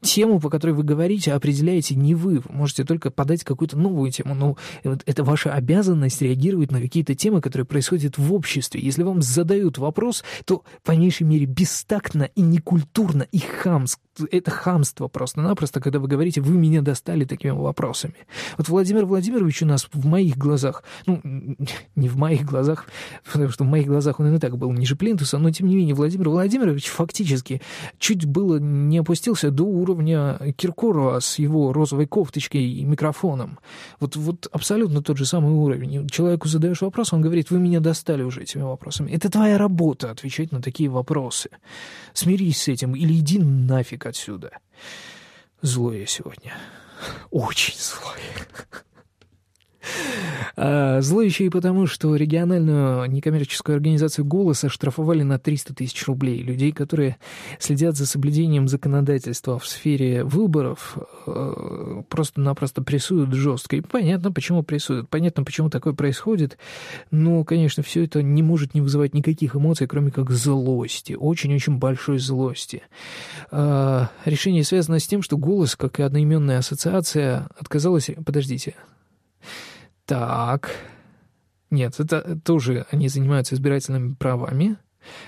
тему, 0.02 0.40
по 0.40 0.50
которой 0.50 0.72
вы 0.72 0.84
говорите, 0.84 1.34
определяете 1.34 1.96
не 1.96 2.16
вы. 2.16 2.40
Вы 2.40 2.44
можете 2.50 2.84
только 2.84 3.12
подать 3.12 3.44
какую-то 3.44 3.78
новую 3.78 4.12
тему. 4.12 4.36
Но 4.36 4.58
это 4.84 5.24
ваша 5.24 5.54
обязанность 5.54 6.22
реагировать 6.22 6.72
на 6.72 6.82
какие-то 6.82 7.16
темы, 7.16 7.42
которые 7.42 7.66
происходят 7.66 8.18
в 8.18 8.34
обществе. 8.34 8.82
Если 8.82 9.04
вам 9.04 9.22
задают 9.22 9.78
вопрос, 9.78 10.24
то, 10.46 10.64
по 10.84 10.92
меньшей 10.92 11.24
мере, 11.24 11.46
бестактно 11.46 12.24
и 12.36 12.42
некультурно 12.42 13.24
и 13.32 13.40
хамско 13.40 14.02
это 14.32 14.52
хамство 14.52 15.08
просто-напросто, 15.08 15.80
когда 15.80 16.00
вы 16.00 16.08
говорите, 16.08 16.42
вы 16.42 16.54
меня 16.54 16.82
достали 16.82 17.26
такими 17.26 17.52
вопросами. 17.52 18.16
Вот 18.58 18.70
Владимир 18.70 19.06
Владимирович 19.06 19.62
у 19.62 19.66
нас 19.66 19.88
в 19.92 20.06
моих 20.06 20.38
глазах, 20.38 20.84
ну, 21.06 21.22
не 21.96 22.10
в 22.10 22.18
моих 22.18 22.46
глазах, 22.46 22.86
потому 23.32 23.50
что 23.50 23.64
в 23.64 23.68
моих 23.68 23.88
глазах 23.88 24.20
он 24.20 24.36
и 24.36 24.40
так 24.40 24.58
был 24.58 24.72
ниже 24.72 24.96
плинтуса, 24.96 25.38
но 25.38 25.52
тем 25.52 25.68
не 25.68 25.76
менее 25.76 25.96
Владимир 25.96 26.30
Владимирович 26.30 26.88
фактически 26.88 27.62
чуть 28.00 28.26
было 28.26 28.58
не 28.58 28.98
опустился 28.98 29.52
до 29.52 29.64
уровня 29.64 30.40
Киркорова 30.58 31.20
с 31.20 31.40
его 31.40 31.74
розовой 31.74 32.08
кофточкой 32.08 32.64
и 32.64 32.84
микрофоном. 32.84 33.60
Вот, 34.00 34.16
вот 34.16 34.48
абсолютно 34.52 35.02
тот 35.02 35.18
же 35.18 35.26
самый 35.26 35.54
уровень. 35.54 36.08
Человеку 36.10 36.48
задаешь 36.48 36.82
вопрос, 36.82 37.14
он 37.14 37.22
говорит, 37.22 37.52
вы 37.52 37.60
меня 37.60 37.80
достали 37.80 38.24
уже 38.24 38.42
этими 38.42 38.64
вопросами. 38.64 39.12
Это 39.12 39.30
твоя 39.30 39.58
работа, 39.58 40.12
отвечать 40.12 40.52
на 40.52 40.62
такие 40.62 40.90
вопросы. 40.90 41.50
Смирись 42.14 42.64
с 42.64 42.68
этим 42.68 42.96
или 42.96 43.14
иди 43.14 43.40
нафиг 43.40 44.07
отсюда. 44.08 44.58
Злой 45.62 46.00
я 46.02 46.06
сегодня. 46.06 46.58
Очень 47.32 47.76
злой. 47.78 48.20
А, 50.56 51.02
зло 51.02 51.22
еще 51.22 51.46
и 51.46 51.50
потому, 51.50 51.86
что 51.86 52.16
региональную 52.16 53.06
некоммерческую 53.12 53.76
организацию 53.76 54.26
«Голос» 54.26 54.64
оштрафовали 54.64 55.22
на 55.22 55.38
300 55.38 55.76
тысяч 55.76 56.08
рублей. 56.08 56.42
Людей, 56.42 56.72
которые 56.72 57.18
следят 57.60 57.96
за 57.96 58.08
соблюдением 58.08 58.68
законодательства 58.68 59.60
в 59.60 59.68
сфере 59.68 60.24
выборов, 60.24 60.98
э, 61.28 62.04
просто-напросто 62.10 62.82
прессуют 62.82 63.34
жестко. 63.34 63.76
И 63.76 63.82
понятно, 63.82 64.32
почему 64.32 64.64
прессуют, 64.64 65.10
понятно, 65.10 65.44
почему 65.44 65.70
такое 65.70 65.94
происходит. 65.94 66.58
Но, 67.12 67.44
конечно, 67.44 67.84
все 67.84 68.06
это 68.06 68.24
не 68.24 68.42
может 68.42 68.74
не 68.74 68.82
вызывать 68.82 69.14
никаких 69.14 69.56
эмоций, 69.56 69.86
кроме 69.86 70.10
как 70.12 70.32
злости, 70.32 71.14
очень-очень 71.14 71.78
большой 71.78 72.18
злости. 72.18 72.82
А, 73.52 74.10
решение 74.26 74.64
связано 74.64 74.98
с 75.00 75.08
тем, 75.08 75.22
что 75.22 75.38
«Голос», 75.38 75.76
как 75.76 76.00
и 76.00 76.04
одноименная 76.04 76.60
ассоциация, 76.60 77.48
отказалась... 77.60 78.10
Подождите, 78.26 78.76
так. 80.08 80.72
Нет, 81.70 82.00
это 82.00 82.40
тоже 82.44 82.88
они 82.92 83.10
занимаются 83.10 83.54
избирательными 83.54 84.16
правами. 84.16 84.78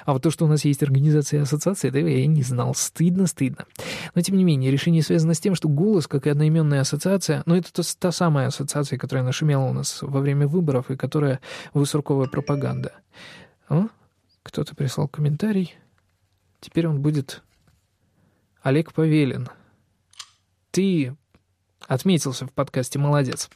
А 0.05 0.13
вот 0.13 0.24
то, 0.24 0.31
что 0.31 0.45
у 0.45 0.48
нас 0.48 0.65
есть 0.65 0.83
организация 0.83 1.39
и 1.39 1.43
ассоциация, 1.43 1.89
этого 1.89 2.07
я 2.07 2.25
не 2.25 2.43
знал. 2.43 2.74
Стыдно, 2.74 3.27
стыдно. 3.27 3.65
Но, 4.15 4.21
тем 4.21 4.36
не 4.36 4.43
менее, 4.43 4.71
решение 4.71 5.03
связано 5.03 5.33
с 5.33 5.39
тем, 5.39 5.55
что 5.55 5.69
«Голос», 5.69 6.07
как 6.07 6.27
и 6.27 6.29
одноименная 6.29 6.81
ассоциация, 6.81 7.43
ну, 7.45 7.55
это 7.55 7.71
та, 7.71 7.83
та 7.98 8.12
самая 8.12 8.48
ассоциация, 8.48 8.98
которая 8.98 9.24
нашумела 9.24 9.65
у 9.65 9.74
нас 9.74 10.01
во 10.01 10.19
время 10.19 10.48
выборов 10.48 10.89
и 10.91 10.98
которая 10.98 11.39
высорковая 11.74 12.27
пропаганда. 12.27 12.93
О, 13.69 13.88
кто-то 14.43 14.75
прислал 14.75 15.07
комментарий. 15.07 15.75
Теперь 16.59 16.88
он 16.88 17.01
будет 17.01 17.41
Олег 18.62 18.93
Павелин. 18.93 19.50
Ты 20.71 21.15
отметился 21.89 22.46
в 22.46 22.53
подкасте 22.53 23.00
«Молодец». 23.00 23.50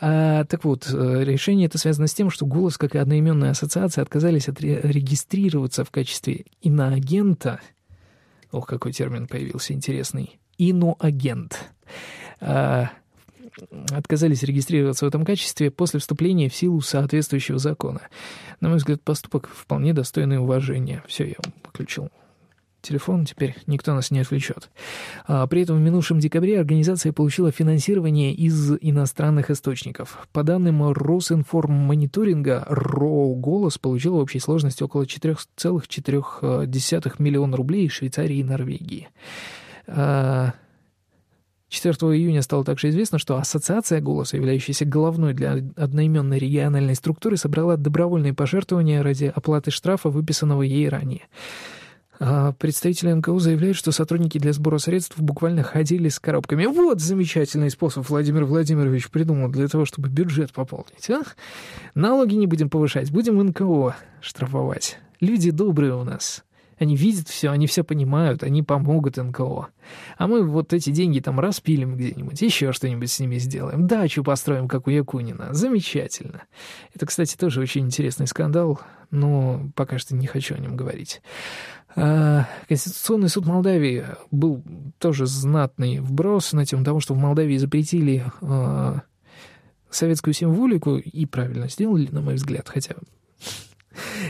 А, 0.00 0.44
так 0.44 0.64
вот, 0.64 0.90
э, 0.92 1.24
решение 1.24 1.66
это 1.66 1.78
связано 1.78 2.08
с 2.08 2.14
тем, 2.14 2.30
что 2.30 2.44
«Голос», 2.44 2.76
как 2.76 2.94
и 2.94 2.98
одноименная 2.98 3.52
ассоциация, 3.52 4.02
отказались 4.02 4.48
отрегистрироваться 4.48 5.84
в 5.84 5.90
качестве 5.90 6.44
иноагента. 6.60 7.60
Ох, 8.50 8.66
какой 8.66 8.92
термин 8.92 9.28
появился 9.28 9.72
интересный. 9.72 10.38
Иноагент. 10.58 11.70
А, 12.40 12.90
отказались 13.92 14.42
регистрироваться 14.42 15.04
в 15.04 15.08
этом 15.08 15.24
качестве 15.24 15.70
после 15.70 16.00
вступления 16.00 16.48
в 16.48 16.56
силу 16.56 16.80
соответствующего 16.80 17.58
закона. 17.58 18.02
На 18.60 18.68
мой 18.68 18.78
взгляд, 18.78 19.00
поступок 19.02 19.48
вполне 19.48 19.94
достойный 19.94 20.38
уважения. 20.38 21.04
Все, 21.06 21.28
я 21.28 21.36
выключил 21.64 22.10
телефон, 22.86 23.24
теперь 23.24 23.56
никто 23.66 23.94
нас 23.94 24.10
не 24.10 24.20
отвлечет. 24.20 24.70
А 25.26 25.46
при 25.46 25.62
этом 25.62 25.76
в 25.76 25.80
минувшем 25.80 26.20
декабре 26.20 26.58
организация 26.58 27.12
получила 27.12 27.50
финансирование 27.50 28.32
из 28.32 28.72
иностранных 28.80 29.50
источников. 29.50 30.26
По 30.32 30.42
данным 30.42 30.92
Росинформмониторинга, 30.92 32.64
РО 32.68 33.34
«Голос» 33.34 33.78
получил 33.78 34.14
в 34.14 34.18
общей 34.18 34.38
сложности 34.38 34.82
около 34.82 35.02
4,4 35.02 37.14
миллиона 37.18 37.56
рублей 37.56 37.86
из 37.86 37.92
Швейцарии 37.92 38.38
и 38.38 38.44
Норвегии. 38.44 39.08
А 39.86 40.52
4 41.68 41.94
июня 42.16 42.42
стало 42.42 42.64
также 42.64 42.90
известно, 42.90 43.18
что 43.18 43.36
Ассоциация 43.36 44.00
«Голоса», 44.00 44.36
являющаяся 44.36 44.84
головной 44.84 45.34
для 45.34 45.54
одноименной 45.76 46.38
региональной 46.38 46.94
структуры, 46.94 47.36
собрала 47.36 47.76
добровольные 47.76 48.34
пожертвования 48.34 49.02
ради 49.02 49.32
оплаты 49.34 49.72
штрафа, 49.72 50.08
выписанного 50.08 50.62
ей 50.62 50.88
ранее. 50.88 51.22
А 52.18 52.52
представители 52.52 53.12
НКО 53.12 53.38
заявляют, 53.38 53.76
что 53.76 53.92
сотрудники 53.92 54.38
для 54.38 54.52
сбора 54.52 54.78
средств 54.78 55.18
буквально 55.18 55.62
ходили 55.62 56.08
с 56.08 56.18
коробками. 56.18 56.66
Вот 56.66 57.00
замечательный 57.00 57.70
способ 57.70 58.08
Владимир 58.08 58.44
Владимирович 58.44 59.10
придумал 59.10 59.50
для 59.50 59.68
того, 59.68 59.84
чтобы 59.84 60.08
бюджет 60.08 60.52
пополнить. 60.52 61.10
А? 61.10 61.22
Налоги 61.94 62.34
не 62.34 62.46
будем 62.46 62.70
повышать, 62.70 63.10
будем 63.10 63.38
НКО 63.38 63.96
штрафовать. 64.20 64.98
Люди 65.20 65.50
добрые 65.50 65.94
у 65.94 66.04
нас. 66.04 66.45
Они 66.78 66.96
видят 66.96 67.28
все, 67.28 67.50
они 67.50 67.66
все 67.66 67.84
понимают, 67.84 68.42
они 68.42 68.62
помогут 68.62 69.16
НКО. 69.16 69.68
А 70.18 70.26
мы 70.26 70.42
вот 70.42 70.72
эти 70.72 70.90
деньги 70.90 71.20
там 71.20 71.40
распилим 71.40 71.96
где-нибудь, 71.96 72.40
еще 72.42 72.72
что-нибудь 72.72 73.10
с 73.10 73.18
ними 73.18 73.38
сделаем, 73.38 73.86
дачу 73.86 74.22
построим, 74.22 74.68
как 74.68 74.86
у 74.86 74.90
Якунина. 74.90 75.54
Замечательно. 75.54 76.42
Это, 76.94 77.06
кстати, 77.06 77.36
тоже 77.36 77.60
очень 77.60 77.86
интересный 77.86 78.26
скандал, 78.26 78.80
но 79.10 79.70
пока 79.74 79.98
что 79.98 80.14
не 80.14 80.26
хочу 80.26 80.54
о 80.54 80.58
нем 80.58 80.76
говорить. 80.76 81.22
А, 81.94 82.46
Конституционный 82.68 83.30
суд 83.30 83.46
Молдавии 83.46 84.04
был 84.30 84.62
тоже 84.98 85.24
знатный 85.26 86.00
вброс 86.00 86.52
на 86.52 86.66
тему 86.66 86.84
того, 86.84 87.00
что 87.00 87.14
в 87.14 87.18
Молдавии 87.18 87.56
запретили 87.56 88.24
а, 88.42 89.00
советскую 89.88 90.34
символику, 90.34 90.96
и 90.96 91.24
правильно 91.24 91.68
сделали, 91.68 92.08
на 92.10 92.20
мой 92.20 92.34
взгляд, 92.34 92.68
хотя 92.68 92.96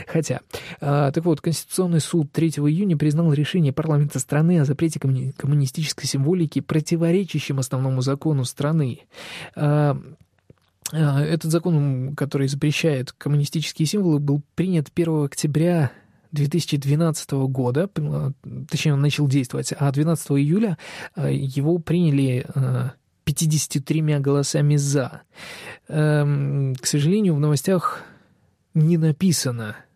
Хотя, 0.07 0.39
э, 0.79 1.11
так 1.13 1.25
вот, 1.25 1.41
Конституционный 1.41 1.99
суд 1.99 2.31
3 2.31 2.69
июня 2.69 2.97
признал 2.97 3.33
решение 3.33 3.73
парламента 3.73 4.19
страны 4.19 4.59
о 4.59 4.65
запрете 4.65 4.99
коммуни- 4.99 5.33
коммунистической 5.35 6.07
символики 6.07 6.61
противоречащим 6.61 7.59
основному 7.59 8.01
закону 8.01 8.45
страны. 8.45 9.01
Э, 9.55 9.95
этот 10.93 11.51
закон, 11.51 12.15
который 12.15 12.47
запрещает 12.47 13.11
коммунистические 13.11 13.85
символы, 13.85 14.19
был 14.19 14.41
принят 14.55 14.89
1 14.93 15.25
октября 15.25 15.91
2012 16.31 17.47
года, 17.47 17.89
точнее, 18.69 18.93
он 18.93 19.01
начал 19.01 19.27
действовать, 19.27 19.73
а 19.77 19.91
12 19.91 20.31
июля 20.31 20.77
его 21.17 21.77
приняли 21.79 22.45
53 23.25 24.19
голосами 24.19 24.77
«за». 24.77 25.23
Эм, 25.89 26.73
к 26.75 26.85
сожалению, 26.85 27.35
в 27.35 27.41
новостях 27.41 28.03
не 28.73 28.97
написано, 28.97 29.75
э, 29.75 29.86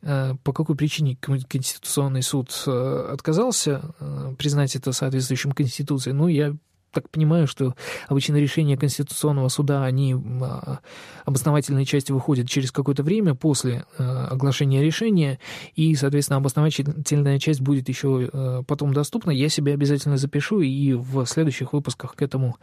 по 0.00 0.52
какой 0.52 0.76
причине 0.76 1.16
Конституционный 1.16 2.22
суд 2.22 2.62
э, 2.66 3.10
отказался 3.12 3.94
э, 3.98 4.34
признать 4.38 4.76
это 4.76 4.92
соответствующим 4.92 5.52
Конституции. 5.52 6.12
Ну, 6.12 6.28
я 6.28 6.54
так 6.92 7.10
понимаю, 7.10 7.46
что 7.46 7.74
обычно 8.08 8.36
решения 8.36 8.76
Конституционного 8.76 9.48
суда, 9.48 9.84
они 9.84 10.14
а, 10.14 10.78
обосновательные 11.26 11.84
части 11.84 12.12
выходят 12.12 12.48
через 12.48 12.72
какое-то 12.72 13.02
время 13.02 13.34
после 13.34 13.84
оглашения 13.98 14.82
решения, 14.82 15.38
и, 15.74 15.94
соответственно, 15.94 16.38
обосновательная 16.38 17.38
часть 17.38 17.60
будет 17.60 17.90
еще 17.90 18.64
потом 18.66 18.94
доступна. 18.94 19.30
Я 19.30 19.50
себе 19.50 19.74
обязательно 19.74 20.16
запишу 20.16 20.60
и 20.60 20.94
в 20.94 21.26
следующих 21.26 21.74
выпусках 21.74 22.14
к 22.14 22.22
этому 22.22 22.56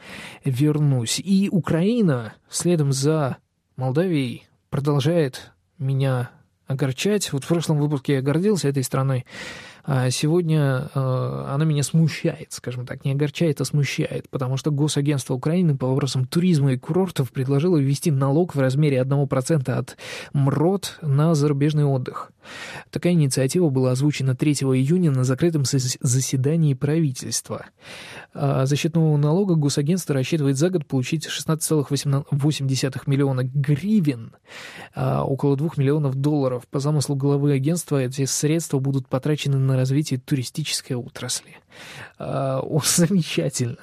вернусь. 0.44 1.20
И 1.20 1.48
Украина 1.52 2.34
следом 2.50 2.94
за 2.94 3.38
Молдавией 3.78 4.48
продолжает 4.72 5.52
меня 5.78 6.32
огорчать. 6.68 7.32
Вот 7.34 7.44
в 7.44 7.48
прошлом 7.48 7.80
выпуске 7.80 8.14
я 8.14 8.22
гордился 8.22 8.68
этой 8.68 8.84
страной, 8.84 9.26
сегодня 10.10 10.90
э, 10.94 11.46
она 11.48 11.64
меня 11.64 11.84
смущает, 11.84 12.52
скажем 12.54 12.88
так, 12.88 13.06
не 13.06 13.12
огорчает, 13.12 13.62
а 13.62 13.66
смущает, 13.66 14.28
потому 14.30 14.58
что 14.58 14.72
Госагентство 14.72 15.36
Украины 15.36 15.78
по 15.78 15.88
вопросам 15.88 16.26
туризма 16.26 16.74
и 16.74 16.78
курортов 16.78 17.32
предложило 17.32 17.78
ввести 17.78 18.10
налог 18.10 18.56
в 18.56 18.60
размере 18.60 19.00
1% 19.00 19.72
от 19.72 19.98
МРОД 20.34 21.00
на 21.02 21.36
зарубежный 21.36 21.86
отдых. 21.86 22.32
Такая 22.90 23.14
инициатива 23.14 23.70
была 23.70 23.92
озвучена 23.92 24.36
3 24.36 24.54
июня 24.54 25.12
на 25.12 25.24
закрытом 25.24 25.64
заседании 25.66 26.74
правительства. 26.74 27.66
А 28.34 28.66
защитного 28.66 29.16
налога 29.18 29.56
госагентство 29.56 30.16
рассчитывает 30.16 30.58
за 30.58 30.70
год 30.70 30.86
получить 30.86 31.28
16,8 31.28 33.02
миллиона 33.06 33.44
гривен, 33.44 34.36
а 34.94 35.24
около 35.24 35.56
2 35.56 35.70
миллионов 35.78 36.16
долларов. 36.16 36.64
По 36.70 36.80
замыслу 36.80 37.16
главы 37.16 37.54
агентства 37.54 38.02
эти 38.02 38.26
средства 38.26 38.80
будут 38.80 39.08
потрачены 39.08 39.58
на 39.58 39.75
развитие 39.76 40.20
туристической 40.20 40.96
отрасли. 40.96 41.58
А, 42.18 42.60
о, 42.62 42.82
замечательно. 42.86 43.78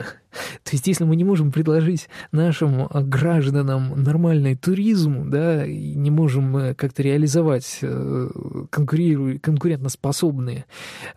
То 0.65 0.73
есть, 0.73 0.87
если 0.87 1.05
мы 1.05 1.15
не 1.17 1.25
можем 1.25 1.53
предложить 1.53 2.09
нашим 2.31 2.87
гражданам 2.91 4.03
нормальный 4.03 4.57
туризм, 4.57 5.29
да, 5.31 5.67
и 5.67 5.95
не 5.95 6.11
можем 6.11 6.57
э, 6.57 6.75
как-то 6.75 7.03
реализовать 7.03 7.81
э, 7.83 8.29
конкурентоспособные 8.71 10.65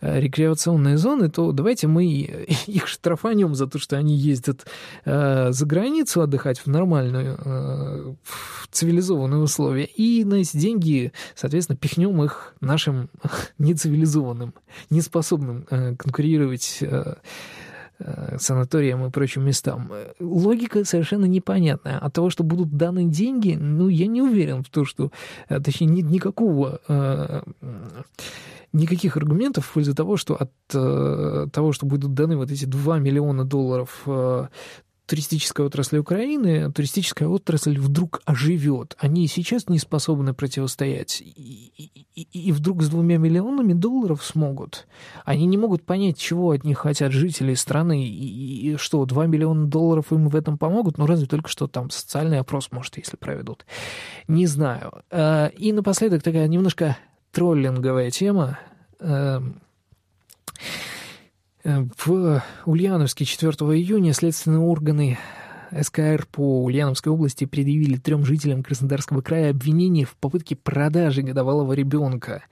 э, 0.01 0.19
рекреационные 0.19 0.97
зоны, 0.97 1.29
то 1.29 1.53
давайте 1.53 1.87
мы 1.87 2.05
их 2.67 2.87
штрафанем 2.87 3.55
за 3.55 3.67
то, 3.67 3.79
что 3.79 3.95
они 3.97 4.17
ездят 4.17 4.65
за 5.05 5.65
границу 5.65 6.21
отдыхать 6.21 6.59
в 6.59 6.67
нормальную, 6.67 8.17
в 8.23 8.67
цивилизованные 8.71 9.39
условия, 9.39 9.85
и 9.85 10.23
на 10.25 10.35
эти 10.35 10.57
деньги, 10.57 11.13
соответственно, 11.35 11.77
пихнем 11.77 12.21
их 12.23 12.53
нашим 12.59 13.09
нецивилизованным, 13.59 14.53
неспособным 14.89 15.63
конкурировать 15.97 16.83
Э, 17.97 18.37
санаториям 18.39 19.05
и 19.05 19.09
прочим 19.09 19.45
местам. 19.45 19.89
Логика 20.19 20.83
совершенно 20.83 21.25
непонятная. 21.25 21.97
От 21.97 22.13
того, 22.13 22.29
что 22.29 22.43
будут 22.43 22.75
даны 22.75 23.05
деньги, 23.05 23.55
ну, 23.57 23.87
я 23.87 24.07
не 24.07 24.21
уверен 24.21 24.63
в 24.63 24.69
том, 24.69 24.85
что... 24.85 25.11
Э, 25.47 25.61
точнее, 25.61 25.87
нет 25.87 26.09
никакого... 26.09 26.81
Э, 26.89 27.41
никаких 28.73 29.15
аргументов 29.15 29.65
в 29.65 29.71
пользу 29.71 29.95
того, 29.95 30.17
что 30.17 30.35
от 30.35 30.51
того, 30.67 31.71
что 31.71 31.85
будут 31.85 32.13
даны 32.13 32.35
вот 32.35 32.51
эти 32.51 32.65
2 32.65 32.99
миллиона 32.99 33.45
долларов 33.45 34.05
туристической 35.05 35.65
отрасли 35.65 35.97
Украины, 35.97 36.71
туристическая 36.71 37.27
отрасль 37.27 37.77
вдруг 37.79 38.21
оживет. 38.25 38.95
Они 38.99 39.27
сейчас 39.27 39.69
не 39.69 39.79
способны 39.79 40.33
противостоять. 40.33 41.21
И, 41.21 42.01
и, 42.15 42.21
и 42.49 42.51
вдруг 42.51 42.81
с 42.81 42.89
двумя 42.89 43.17
миллионами 43.17 43.73
долларов 43.73 44.23
смогут. 44.23 44.87
Они 45.23 45.45
не 45.45 45.57
могут 45.57 45.83
понять, 45.83 46.17
чего 46.17 46.51
от 46.51 46.63
них 46.63 46.79
хотят 46.79 47.11
жители 47.11 47.53
страны. 47.53 48.07
И, 48.07 48.73
и 48.73 48.77
что, 48.77 49.05
два 49.05 49.27
миллиона 49.27 49.67
долларов 49.67 50.11
им 50.11 50.29
в 50.29 50.35
этом 50.35 50.57
помогут? 50.57 50.97
Ну, 50.97 51.05
разве 51.05 51.27
только 51.27 51.49
что 51.49 51.67
там 51.67 51.89
социальный 51.89 52.39
опрос, 52.39 52.71
может, 52.71 52.97
если 52.97 53.17
проведут. 53.17 53.65
Не 54.27 54.47
знаю. 54.47 55.03
А, 55.11 55.47
и 55.47 55.71
напоследок 55.71 56.23
такая 56.23 56.47
немножко 56.47 56.97
троллинговая 57.31 58.11
тема. 58.11 58.59
В 61.65 62.43
Ульяновске 62.67 63.25
4 63.25 63.51
июня 63.75 64.13
следственные 64.13 64.59
органы 64.59 65.17
СКР 65.71 66.27
по 66.31 66.63
Ульяновской 66.63 67.11
области 67.11 67.45
предъявили 67.45 67.97
трем 67.97 68.23
жителям 68.23 68.61
Краснодарского 68.61 69.21
края 69.21 69.49
обвинение 69.49 70.05
в 70.05 70.15
попытке 70.15 70.55
продажи 70.55 71.23
годовалого 71.23 71.73
ребенка. 71.73 72.43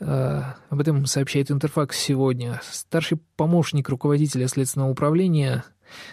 Э, 0.00 0.44
об 0.70 0.80
этом 0.80 1.04
сообщает 1.04 1.50
Интерфакс 1.50 1.98
сегодня. 1.98 2.58
Старший 2.64 3.18
помощник 3.36 3.90
руководителя 3.90 4.48
следственного 4.48 4.88
управления 4.88 5.64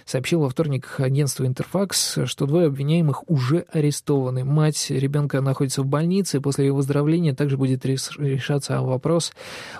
сообщил 0.06 0.42
во 0.42 0.50
вторник 0.50 0.96
агентству 1.00 1.46
«Интерфакс», 1.46 2.20
что 2.26 2.46
двое 2.46 2.68
обвиняемых 2.68 3.30
уже 3.30 3.66
арестованы. 3.72 4.44
Мать 4.44 4.88
ребенка 4.90 5.42
находится 5.42 5.82
в 5.82 5.86
больнице, 5.86 6.42
после 6.42 6.68
ее 6.68 6.74
выздоровления 6.74 7.34
также 7.34 7.58
будет 7.58 7.86
решаться 7.86 8.82
вопрос 8.82 9.34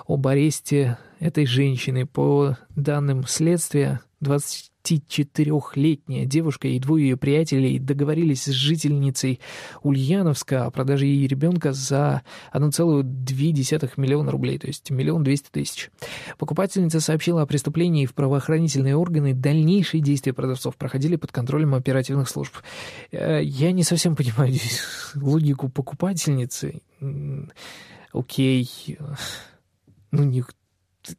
об 0.06 0.26
аресте 0.26 0.98
этой 1.20 1.46
женщины. 1.46 2.06
По 2.06 2.56
данным 2.74 3.26
следствия, 3.26 4.00
20 4.15 4.15
24-летняя 4.22 6.24
девушка 6.24 6.68
и 6.68 6.78
двое 6.78 7.08
ее 7.08 7.16
приятелей 7.16 7.78
договорились 7.78 8.44
с 8.44 8.50
жительницей 8.50 9.40
Ульяновска 9.82 10.64
о 10.64 10.70
продаже 10.70 11.06
ей 11.06 11.26
ребенка 11.26 11.72
за 11.72 12.22
1,2 12.52 13.90
миллиона 13.96 14.30
рублей, 14.30 14.58
то 14.58 14.66
есть 14.66 14.90
миллион 14.90 15.22
двести 15.22 15.50
тысяч. 15.50 15.90
Покупательница 16.38 17.00
сообщила 17.00 17.42
о 17.42 17.46
преступлении 17.46 18.06
в 18.06 18.14
правоохранительные 18.14 18.96
органы. 18.96 19.34
Дальнейшие 19.34 20.00
действия 20.00 20.32
продавцов 20.32 20.76
проходили 20.76 21.16
под 21.16 21.32
контролем 21.32 21.74
оперативных 21.74 22.28
служб. 22.28 22.54
Э, 23.12 23.40
я 23.42 23.72
не 23.72 23.82
совсем 23.82 24.16
понимаю 24.16 24.52
здесь 24.52 24.82
логику 25.14 25.68
покупательницы. 25.68 26.82
Окей. 28.12 28.98
Ну, 30.10 30.22
не, 30.22 30.42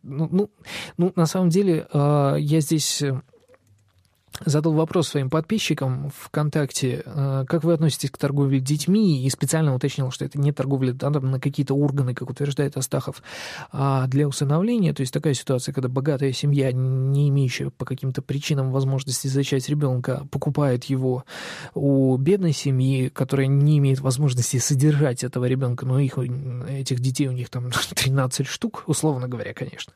ну, 0.04 0.28
ну, 0.32 0.50
ну, 0.97 1.13
на 1.15 1.26
самом 1.26 1.50
деле, 1.50 1.88
э, 1.91 2.36
я 2.39 2.62
здесь 2.62 3.04
задал 4.45 4.73
вопрос 4.73 5.10
своим 5.10 5.30
подписчикам 5.30 6.12
ВКонтакте, 6.15 7.04
э, 7.06 7.45
как 7.47 7.63
вы 7.63 7.73
относитесь 7.73 8.12
к 8.12 8.17
торговле 8.17 8.60
детьми, 8.60 9.26
и 9.26 9.30
специально 9.30 9.73
уточнил, 9.73 10.12
что 10.12 10.26
это 10.26 10.39
не 10.39 10.52
торговля 10.52 10.93
да, 10.93 11.10
на 11.10 11.39
какие-то 11.39 11.73
органы, 11.73 12.13
как 12.13 12.30
утверждает 12.30 12.78
Астахов, 12.78 13.21
а 13.71 14.08
для 14.08 14.28
усыновления, 14.28 14.93
то 14.93 15.02
есть 15.02 15.13
такая 15.13 15.34
ситуация, 15.34 15.73
когда 15.73 15.89
богатая 15.89 16.32
семья, 16.34 16.71
не 16.71 17.30
имеющая 17.30 17.69
по 17.69 17.86
каким-то 17.86 18.21
причинам 18.21 18.71
возможности 18.71 19.28
зачать 19.28 19.69
ребенка, 19.69 20.28
покупает 20.32 20.86
его 20.86 21.23
у 21.73 22.15
бедной 22.17 22.54
семьи, 22.54 23.10
которая 23.10 23.47
не 23.47 23.78
имеет 23.80 24.00
возможности 24.00 24.58
содержать 24.58 25.23
этого 25.23 25.45
ребенка, 25.45 25.86
но 25.86 26.00
их, 26.00 26.17
этих 26.17 27.00
детей 27.00 27.28
у 27.28 27.32
них 27.32 27.50
там 27.50 27.71
13 27.95 28.47
штук, 28.47 28.84
условно 28.88 29.28
говоря, 29.28 29.54
конечно. 29.54 29.93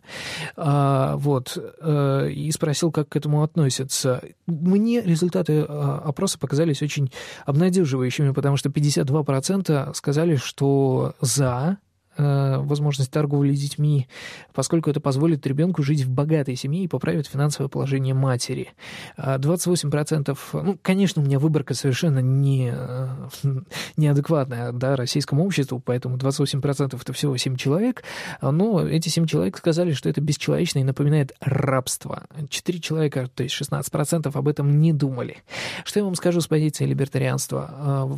А, 0.56 1.16
вот, 1.18 1.58
э, 1.82 2.30
и 2.32 2.52
спросил, 2.52 2.92
как 2.92 3.10
к 3.10 3.16
этому 3.16 3.44
относятся 3.44 4.22
мне 4.48 5.02
результаты 5.02 5.66
а, 5.68 6.02
опроса 6.06 6.40
показались 6.40 6.82
очень 6.82 7.12
обнадеживающими, 7.46 8.32
потому 8.32 8.58
что 8.58 8.70
52% 8.70 9.94
сказали, 9.94 10.36
что 10.36 11.16
за 11.22 11.78
Э, 11.91 11.91
возможность 12.18 13.12
торговли 13.12 13.54
детьми, 13.54 14.08
поскольку 14.54 14.90
это 14.90 15.00
позволит 15.00 15.46
ребенку 15.48 15.84
жить 15.84 16.02
в 16.02 16.10
богатой 16.10 16.56
семье 16.56 16.84
и 16.84 16.88
поправит 16.88 17.28
финансовое 17.28 17.70
положение 17.70 18.14
матери. 18.14 18.70
28%, 19.18 20.38
а 20.54 20.64
ну, 20.64 20.78
конечно, 20.82 21.22
у 21.22 21.26
меня 21.26 21.40
выборка 21.40 21.74
совершенно 21.74 22.20
не, 22.20 22.72
э, 22.74 23.30
неадекватная 23.98 24.72
да, 24.72 24.96
российскому 24.96 25.46
обществу, 25.46 25.80
поэтому 25.80 26.18
28% 26.18 27.00
это 27.02 27.14
всего 27.14 27.38
7 27.38 27.56
человек, 27.56 28.04
но 28.42 28.88
эти 28.88 29.10
7 29.10 29.26
человек 29.26 29.58
сказали, 29.58 29.94
что 29.94 30.10
это 30.10 30.22
бесчеловечно 30.22 30.80
и 30.80 30.84
напоминает 30.84 31.34
рабство. 31.40 32.24
4 32.50 32.80
человека, 32.80 33.30
то 33.34 33.44
есть 33.44 33.60
16% 33.60 34.32
об 34.34 34.48
этом 34.48 34.80
не 34.80 34.94
думали. 34.94 35.38
Что 35.86 36.00
я 36.00 36.06
вам 36.06 36.16
скажу 36.16 36.42
с 36.42 36.48
позиции 36.48 36.86
либертарианства? 36.86 38.10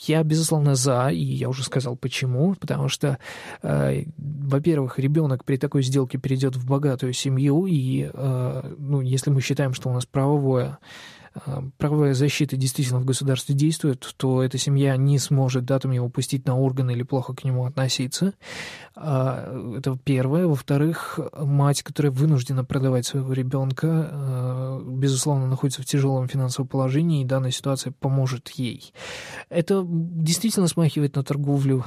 Я, 0.00 0.22
безусловно, 0.22 0.74
за, 0.74 1.08
и 1.08 1.22
я 1.22 1.48
уже 1.48 1.64
сказал 1.64 1.96
почему, 1.96 2.54
потому 2.54 2.88
что, 2.88 3.18
э, 3.62 4.04
во-первых, 4.16 4.98
ребенок 4.98 5.44
при 5.44 5.56
такой 5.56 5.82
сделке 5.82 6.18
перейдет 6.18 6.56
в 6.56 6.66
богатую 6.66 7.12
семью, 7.12 7.66
и, 7.66 8.10
э, 8.12 8.74
ну, 8.78 9.00
если 9.00 9.30
мы 9.30 9.40
считаем, 9.40 9.74
что 9.74 9.88
у 9.88 9.92
нас 9.92 10.06
правовое 10.06 10.78
правовая 11.78 12.14
защита 12.14 12.56
действительно 12.56 13.00
в 13.00 13.04
государстве 13.04 13.54
действует, 13.54 14.14
то 14.16 14.42
эта 14.42 14.56
семья 14.56 14.96
не 14.96 15.18
сможет 15.18 15.64
датум 15.64 15.90
его 15.90 16.08
пустить 16.08 16.46
на 16.46 16.56
органы 16.56 16.92
или 16.92 17.02
плохо 17.02 17.34
к 17.34 17.44
нему 17.44 17.66
относиться. 17.66 18.34
А, 18.94 19.74
это 19.76 19.98
первое. 20.02 20.46
Во-вторых, 20.46 21.18
мать, 21.36 21.82
которая 21.82 22.12
вынуждена 22.12 22.64
продавать 22.64 23.06
своего 23.06 23.32
ребенка, 23.32 23.88
а, 24.10 24.82
безусловно, 24.86 25.46
находится 25.46 25.82
в 25.82 25.86
тяжелом 25.86 26.28
финансовом 26.28 26.68
положении, 26.68 27.22
и 27.22 27.26
данная 27.26 27.50
ситуация 27.50 27.92
поможет 27.92 28.50
ей. 28.50 28.92
Это 29.48 29.84
действительно 29.84 30.68
смахивает 30.68 31.16
на 31.16 31.24
торговлю 31.24 31.84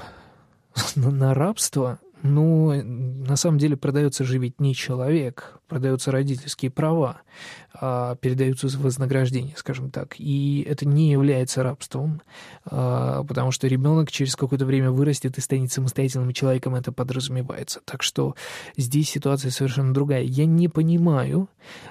на 0.96 1.34
рабство, 1.34 2.00
ну, 2.24 2.74
на 2.84 3.36
самом 3.36 3.60
деле 3.60 3.78
продается 3.78 4.24
же 4.24 4.38
ведь 4.38 4.60
не 4.60 4.74
человек, 4.74 5.60
продаются 5.68 6.12
родительские 6.12 6.72
права, 6.72 7.22
а 7.74 8.16
передаются 8.16 8.68
вознаграждения, 8.80 9.54
скажем 9.56 9.92
так. 9.92 10.16
И 10.18 10.66
это 10.68 10.88
не 10.88 11.12
является 11.12 11.62
рабством, 11.62 12.22
а, 12.66 13.24
потому 13.24 13.52
что 13.52 13.68
ребенок 13.68 14.12
через 14.12 14.36
какое-то 14.36 14.66
время 14.66 14.92
вырастет 14.92 15.38
и 15.38 15.42
станет 15.42 15.72
самостоятельным 15.72 16.34
человеком, 16.34 16.76
это 16.76 16.92
подразумевается. 16.92 17.82
Так 17.86 18.02
что 18.02 18.36
здесь 18.78 19.10
ситуация 19.10 19.52
совершенно 19.52 19.94
другая. 19.94 20.24
Я 20.24 20.46
не 20.46 20.68
понимаю, 20.70 21.50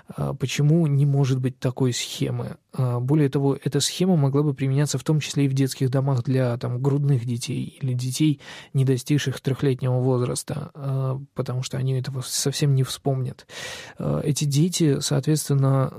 а, 0.09 0.35
почему 0.35 0.87
не 0.87 1.07
может 1.07 1.41
быть 1.41 1.59
такой 1.59 1.93
схемы. 1.93 2.57
А, 2.77 3.01
более 3.01 3.29
того, 3.29 3.59
эта 3.63 3.81
схема 3.81 4.17
могла 4.17 4.43
бы 4.43 4.55
применяться 4.55 4.99
в 4.99 5.05
том 5.05 5.21
числе 5.21 5.47
и 5.47 5.49
в 5.49 5.55
детских 5.55 5.91
домах 5.91 6.23
для 6.23 6.57
там, 6.59 6.81
грудных 6.81 7.25
детей 7.25 7.79
или 7.81 7.93
детей, 7.93 8.41
не 8.75 8.85
достигших 8.85 9.41
трехлетнего 9.41 9.99
возраста, 9.99 11.21
потому 11.35 11.63
что 11.63 11.79
они 11.79 11.99
этого 11.99 12.23
совсем 12.25 12.75
не 12.75 12.83
вспомнят. 12.83 13.47
Эти 13.99 14.45
дети, 14.45 15.01
соответственно, 15.01 15.91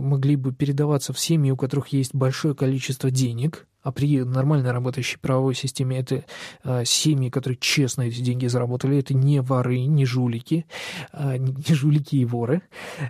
могли 0.00 0.36
бы 0.36 0.52
передаваться 0.52 1.12
в 1.12 1.18
семьи, 1.18 1.50
у 1.50 1.56
которых 1.56 1.88
есть 1.88 2.14
большое 2.14 2.54
количество 2.54 3.10
денег, 3.10 3.66
а 3.88 3.92
при 3.92 4.22
нормально 4.22 4.74
работающей 4.74 5.18
правовой 5.18 5.54
системе 5.54 5.98
это 5.98 6.24
э, 6.62 6.84
семьи, 6.84 7.30
которые 7.30 7.56
честно 7.58 8.02
эти 8.02 8.20
деньги 8.20 8.46
заработали, 8.46 8.98
это 8.98 9.14
не 9.14 9.40
воры, 9.40 9.80
не 9.86 10.04
жулики, 10.04 10.66
э, 11.14 11.38
не 11.38 11.74
жулики 11.74 12.16
и 12.16 12.26
воры. 12.26 12.60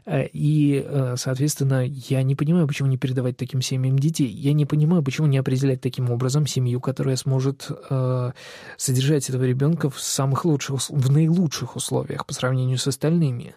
Э, 0.06 0.26
и, 0.32 0.84
э, 0.86 1.16
соответственно, 1.16 1.84
я 1.84 2.22
не 2.22 2.36
понимаю, 2.36 2.68
почему 2.68 2.88
не 2.88 2.96
передавать 2.96 3.36
таким 3.36 3.60
семьям 3.60 3.98
детей. 3.98 4.28
Я 4.28 4.52
не 4.52 4.66
понимаю, 4.66 5.02
почему 5.02 5.26
не 5.26 5.38
определять 5.38 5.80
таким 5.80 6.10
образом 6.10 6.46
семью, 6.46 6.80
которая 6.80 7.16
сможет 7.16 7.68
э, 7.90 8.32
содержать 8.76 9.28
этого 9.28 9.42
ребенка 9.42 9.90
в 9.90 10.00
самых 10.00 10.44
лучших, 10.44 10.90
в 10.90 11.10
наилучших 11.10 11.74
условиях 11.74 12.24
по 12.24 12.34
сравнению 12.34 12.78
с 12.78 12.86
остальными. 12.86 13.56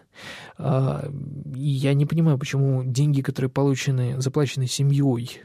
Э, 0.58 1.08
я 1.54 1.94
не 1.94 2.04
понимаю, 2.04 2.36
почему 2.36 2.82
деньги, 2.82 3.20
которые 3.20 3.48
получены, 3.48 4.20
заплачены 4.20 4.66
семьей, 4.66 5.42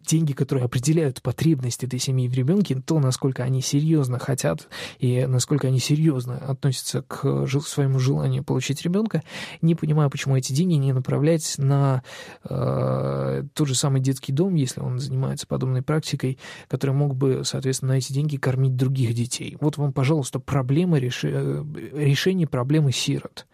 деньги, 0.00 0.32
которые 0.32 0.64
определяют 0.64 1.22
потребности 1.22 1.86
этой 1.86 1.98
семьи 1.98 2.28
в 2.28 2.34
ребенке, 2.34 2.80
то, 2.84 2.98
насколько 2.98 3.42
они 3.42 3.62
серьезно 3.62 4.18
хотят 4.18 4.68
и 4.98 5.26
насколько 5.26 5.68
они 5.68 5.78
серьезно 5.78 6.36
относятся 6.38 7.02
к 7.02 7.46
своему 7.46 7.98
желанию 7.98 8.44
получить 8.44 8.82
ребенка, 8.82 9.22
не 9.60 9.74
понимаю, 9.74 10.10
почему 10.10 10.36
эти 10.36 10.52
деньги 10.52 10.74
не 10.74 10.92
направлять 10.92 11.54
на 11.58 12.02
э, 12.44 13.44
тот 13.54 13.68
же 13.68 13.74
самый 13.74 14.00
детский 14.00 14.32
дом, 14.32 14.54
если 14.54 14.80
он 14.80 14.98
занимается 14.98 15.46
подобной 15.46 15.82
практикой, 15.82 16.38
который 16.68 16.94
мог 16.94 17.14
бы, 17.14 17.42
соответственно, 17.44 17.92
на 17.92 17.98
эти 17.98 18.12
деньги 18.12 18.36
кормить 18.36 18.76
других 18.76 19.14
детей. 19.14 19.56
Вот 19.60 19.76
вам, 19.76 19.92
пожалуйста, 19.92 20.38
проблема 20.40 20.98
реши... 20.98 21.30
Э, 21.32 21.64
решение 21.94 22.46
проблемы 22.46 22.92
сирот 22.92 23.46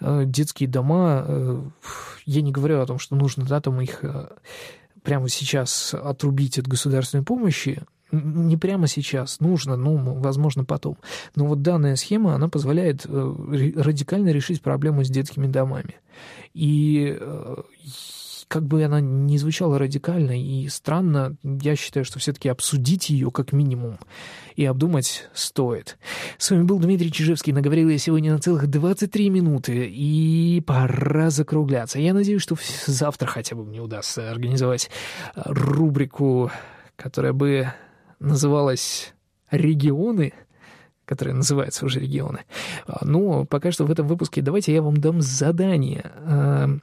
э, 0.00 0.24
детские 0.26 0.68
дома, 0.68 1.24
э, 1.26 1.62
я 2.26 2.42
не 2.42 2.52
говорю 2.52 2.80
о 2.80 2.86
том, 2.86 2.98
что 2.98 3.16
нужно, 3.16 3.44
да, 3.44 3.60
там 3.60 3.80
их 3.80 4.04
прямо 5.02 5.28
сейчас 5.28 5.94
отрубить 5.94 6.58
от 6.58 6.66
государственной 6.66 7.24
помощи, 7.24 7.82
не 8.12 8.56
прямо 8.58 8.86
сейчас, 8.88 9.40
нужно, 9.40 9.76
ну, 9.76 9.96
возможно, 9.96 10.64
потом. 10.64 10.98
Но 11.34 11.46
вот 11.46 11.62
данная 11.62 11.96
схема, 11.96 12.34
она 12.34 12.48
позволяет 12.48 13.06
э, 13.06 13.72
радикально 13.76 14.28
решить 14.28 14.60
проблему 14.60 15.02
с 15.02 15.08
детскими 15.08 15.46
домами. 15.46 15.96
И 16.52 17.16
э, 17.18 17.56
как 18.52 18.66
бы 18.66 18.84
она 18.84 19.00
ни 19.00 19.38
звучала 19.38 19.78
радикально 19.78 20.38
и 20.38 20.68
странно, 20.68 21.38
я 21.42 21.74
считаю, 21.74 22.04
что 22.04 22.18
все-таки 22.18 22.50
обсудить 22.50 23.08
ее 23.08 23.30
как 23.30 23.52
минимум 23.52 23.98
и 24.56 24.66
обдумать 24.66 25.30
стоит. 25.32 25.96
С 26.36 26.50
вами 26.50 26.64
был 26.64 26.78
Дмитрий 26.78 27.10
Чижевский. 27.10 27.54
Наговорил 27.54 27.88
я 27.88 27.96
сегодня 27.96 28.30
на 28.30 28.38
целых 28.38 28.66
23 28.66 29.30
минуты, 29.30 29.88
и 29.90 30.62
пора 30.66 31.30
закругляться. 31.30 31.98
Я 31.98 32.12
надеюсь, 32.12 32.42
что 32.42 32.56
завтра 32.84 33.26
хотя 33.26 33.56
бы 33.56 33.64
мне 33.64 33.80
удастся 33.80 34.30
организовать 34.30 34.90
рубрику, 35.34 36.50
которая 36.96 37.32
бы 37.32 37.72
называлась 38.20 39.14
«Регионы», 39.50 40.34
которая 41.06 41.34
называется 41.34 41.86
уже 41.86 42.00
«Регионы». 42.00 42.40
Но 43.00 43.46
пока 43.46 43.72
что 43.72 43.86
в 43.86 43.90
этом 43.90 44.06
выпуске 44.06 44.42
давайте 44.42 44.74
я 44.74 44.82
вам 44.82 44.98
дам 44.98 45.22
задание 45.22 46.82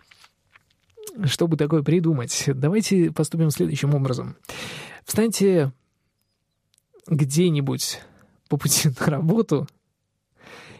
чтобы 1.25 1.57
такое 1.57 1.83
придумать, 1.83 2.43
давайте 2.47 3.11
поступим 3.11 3.49
следующим 3.49 3.93
образом. 3.95 4.37
Встаньте 5.05 5.71
где-нибудь 7.07 7.99
по 8.47 8.57
пути 8.57 8.89
на 8.99 9.05
работу 9.07 9.67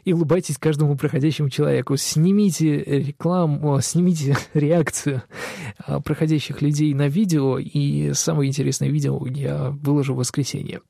и 0.06 0.14
улыбайтесь 0.14 0.58
каждому 0.58 0.96
проходящему 0.96 1.50
человеку. 1.50 1.98
Снимите 1.98 2.84
рекламу, 2.84 3.80
снимите 3.82 4.38
реакцию 4.54 5.24
а, 5.78 6.00
проходящих 6.00 6.62
людей 6.62 6.94
на 6.94 7.08
видео, 7.08 7.60
и 7.60 8.14
самое 8.14 8.48
интересное 8.50 8.90
видео 8.90 9.24
я 9.28 9.72
выложу 9.72 10.14
в 10.14 10.18
воскресенье. 10.18 10.82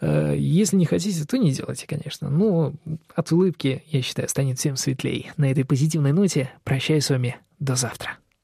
Э, 0.00 0.34
если 0.36 0.76
не 0.76 0.86
хотите, 0.86 1.24
то 1.24 1.36
не 1.36 1.52
делайте, 1.52 1.86
конечно, 1.86 2.30
но 2.30 2.72
от 3.14 3.32
улыбки, 3.32 3.84
я 3.90 4.02
считаю, 4.02 4.28
станет 4.28 4.58
всем 4.58 4.76
светлей. 4.76 5.30
На 5.36 5.50
этой 5.50 5.64
позитивной 5.64 6.12
ноте 6.12 6.50
прощаюсь 6.64 7.04
с 7.04 7.10
вами 7.10 7.36
до 7.60 7.76
завтра. 7.76 8.18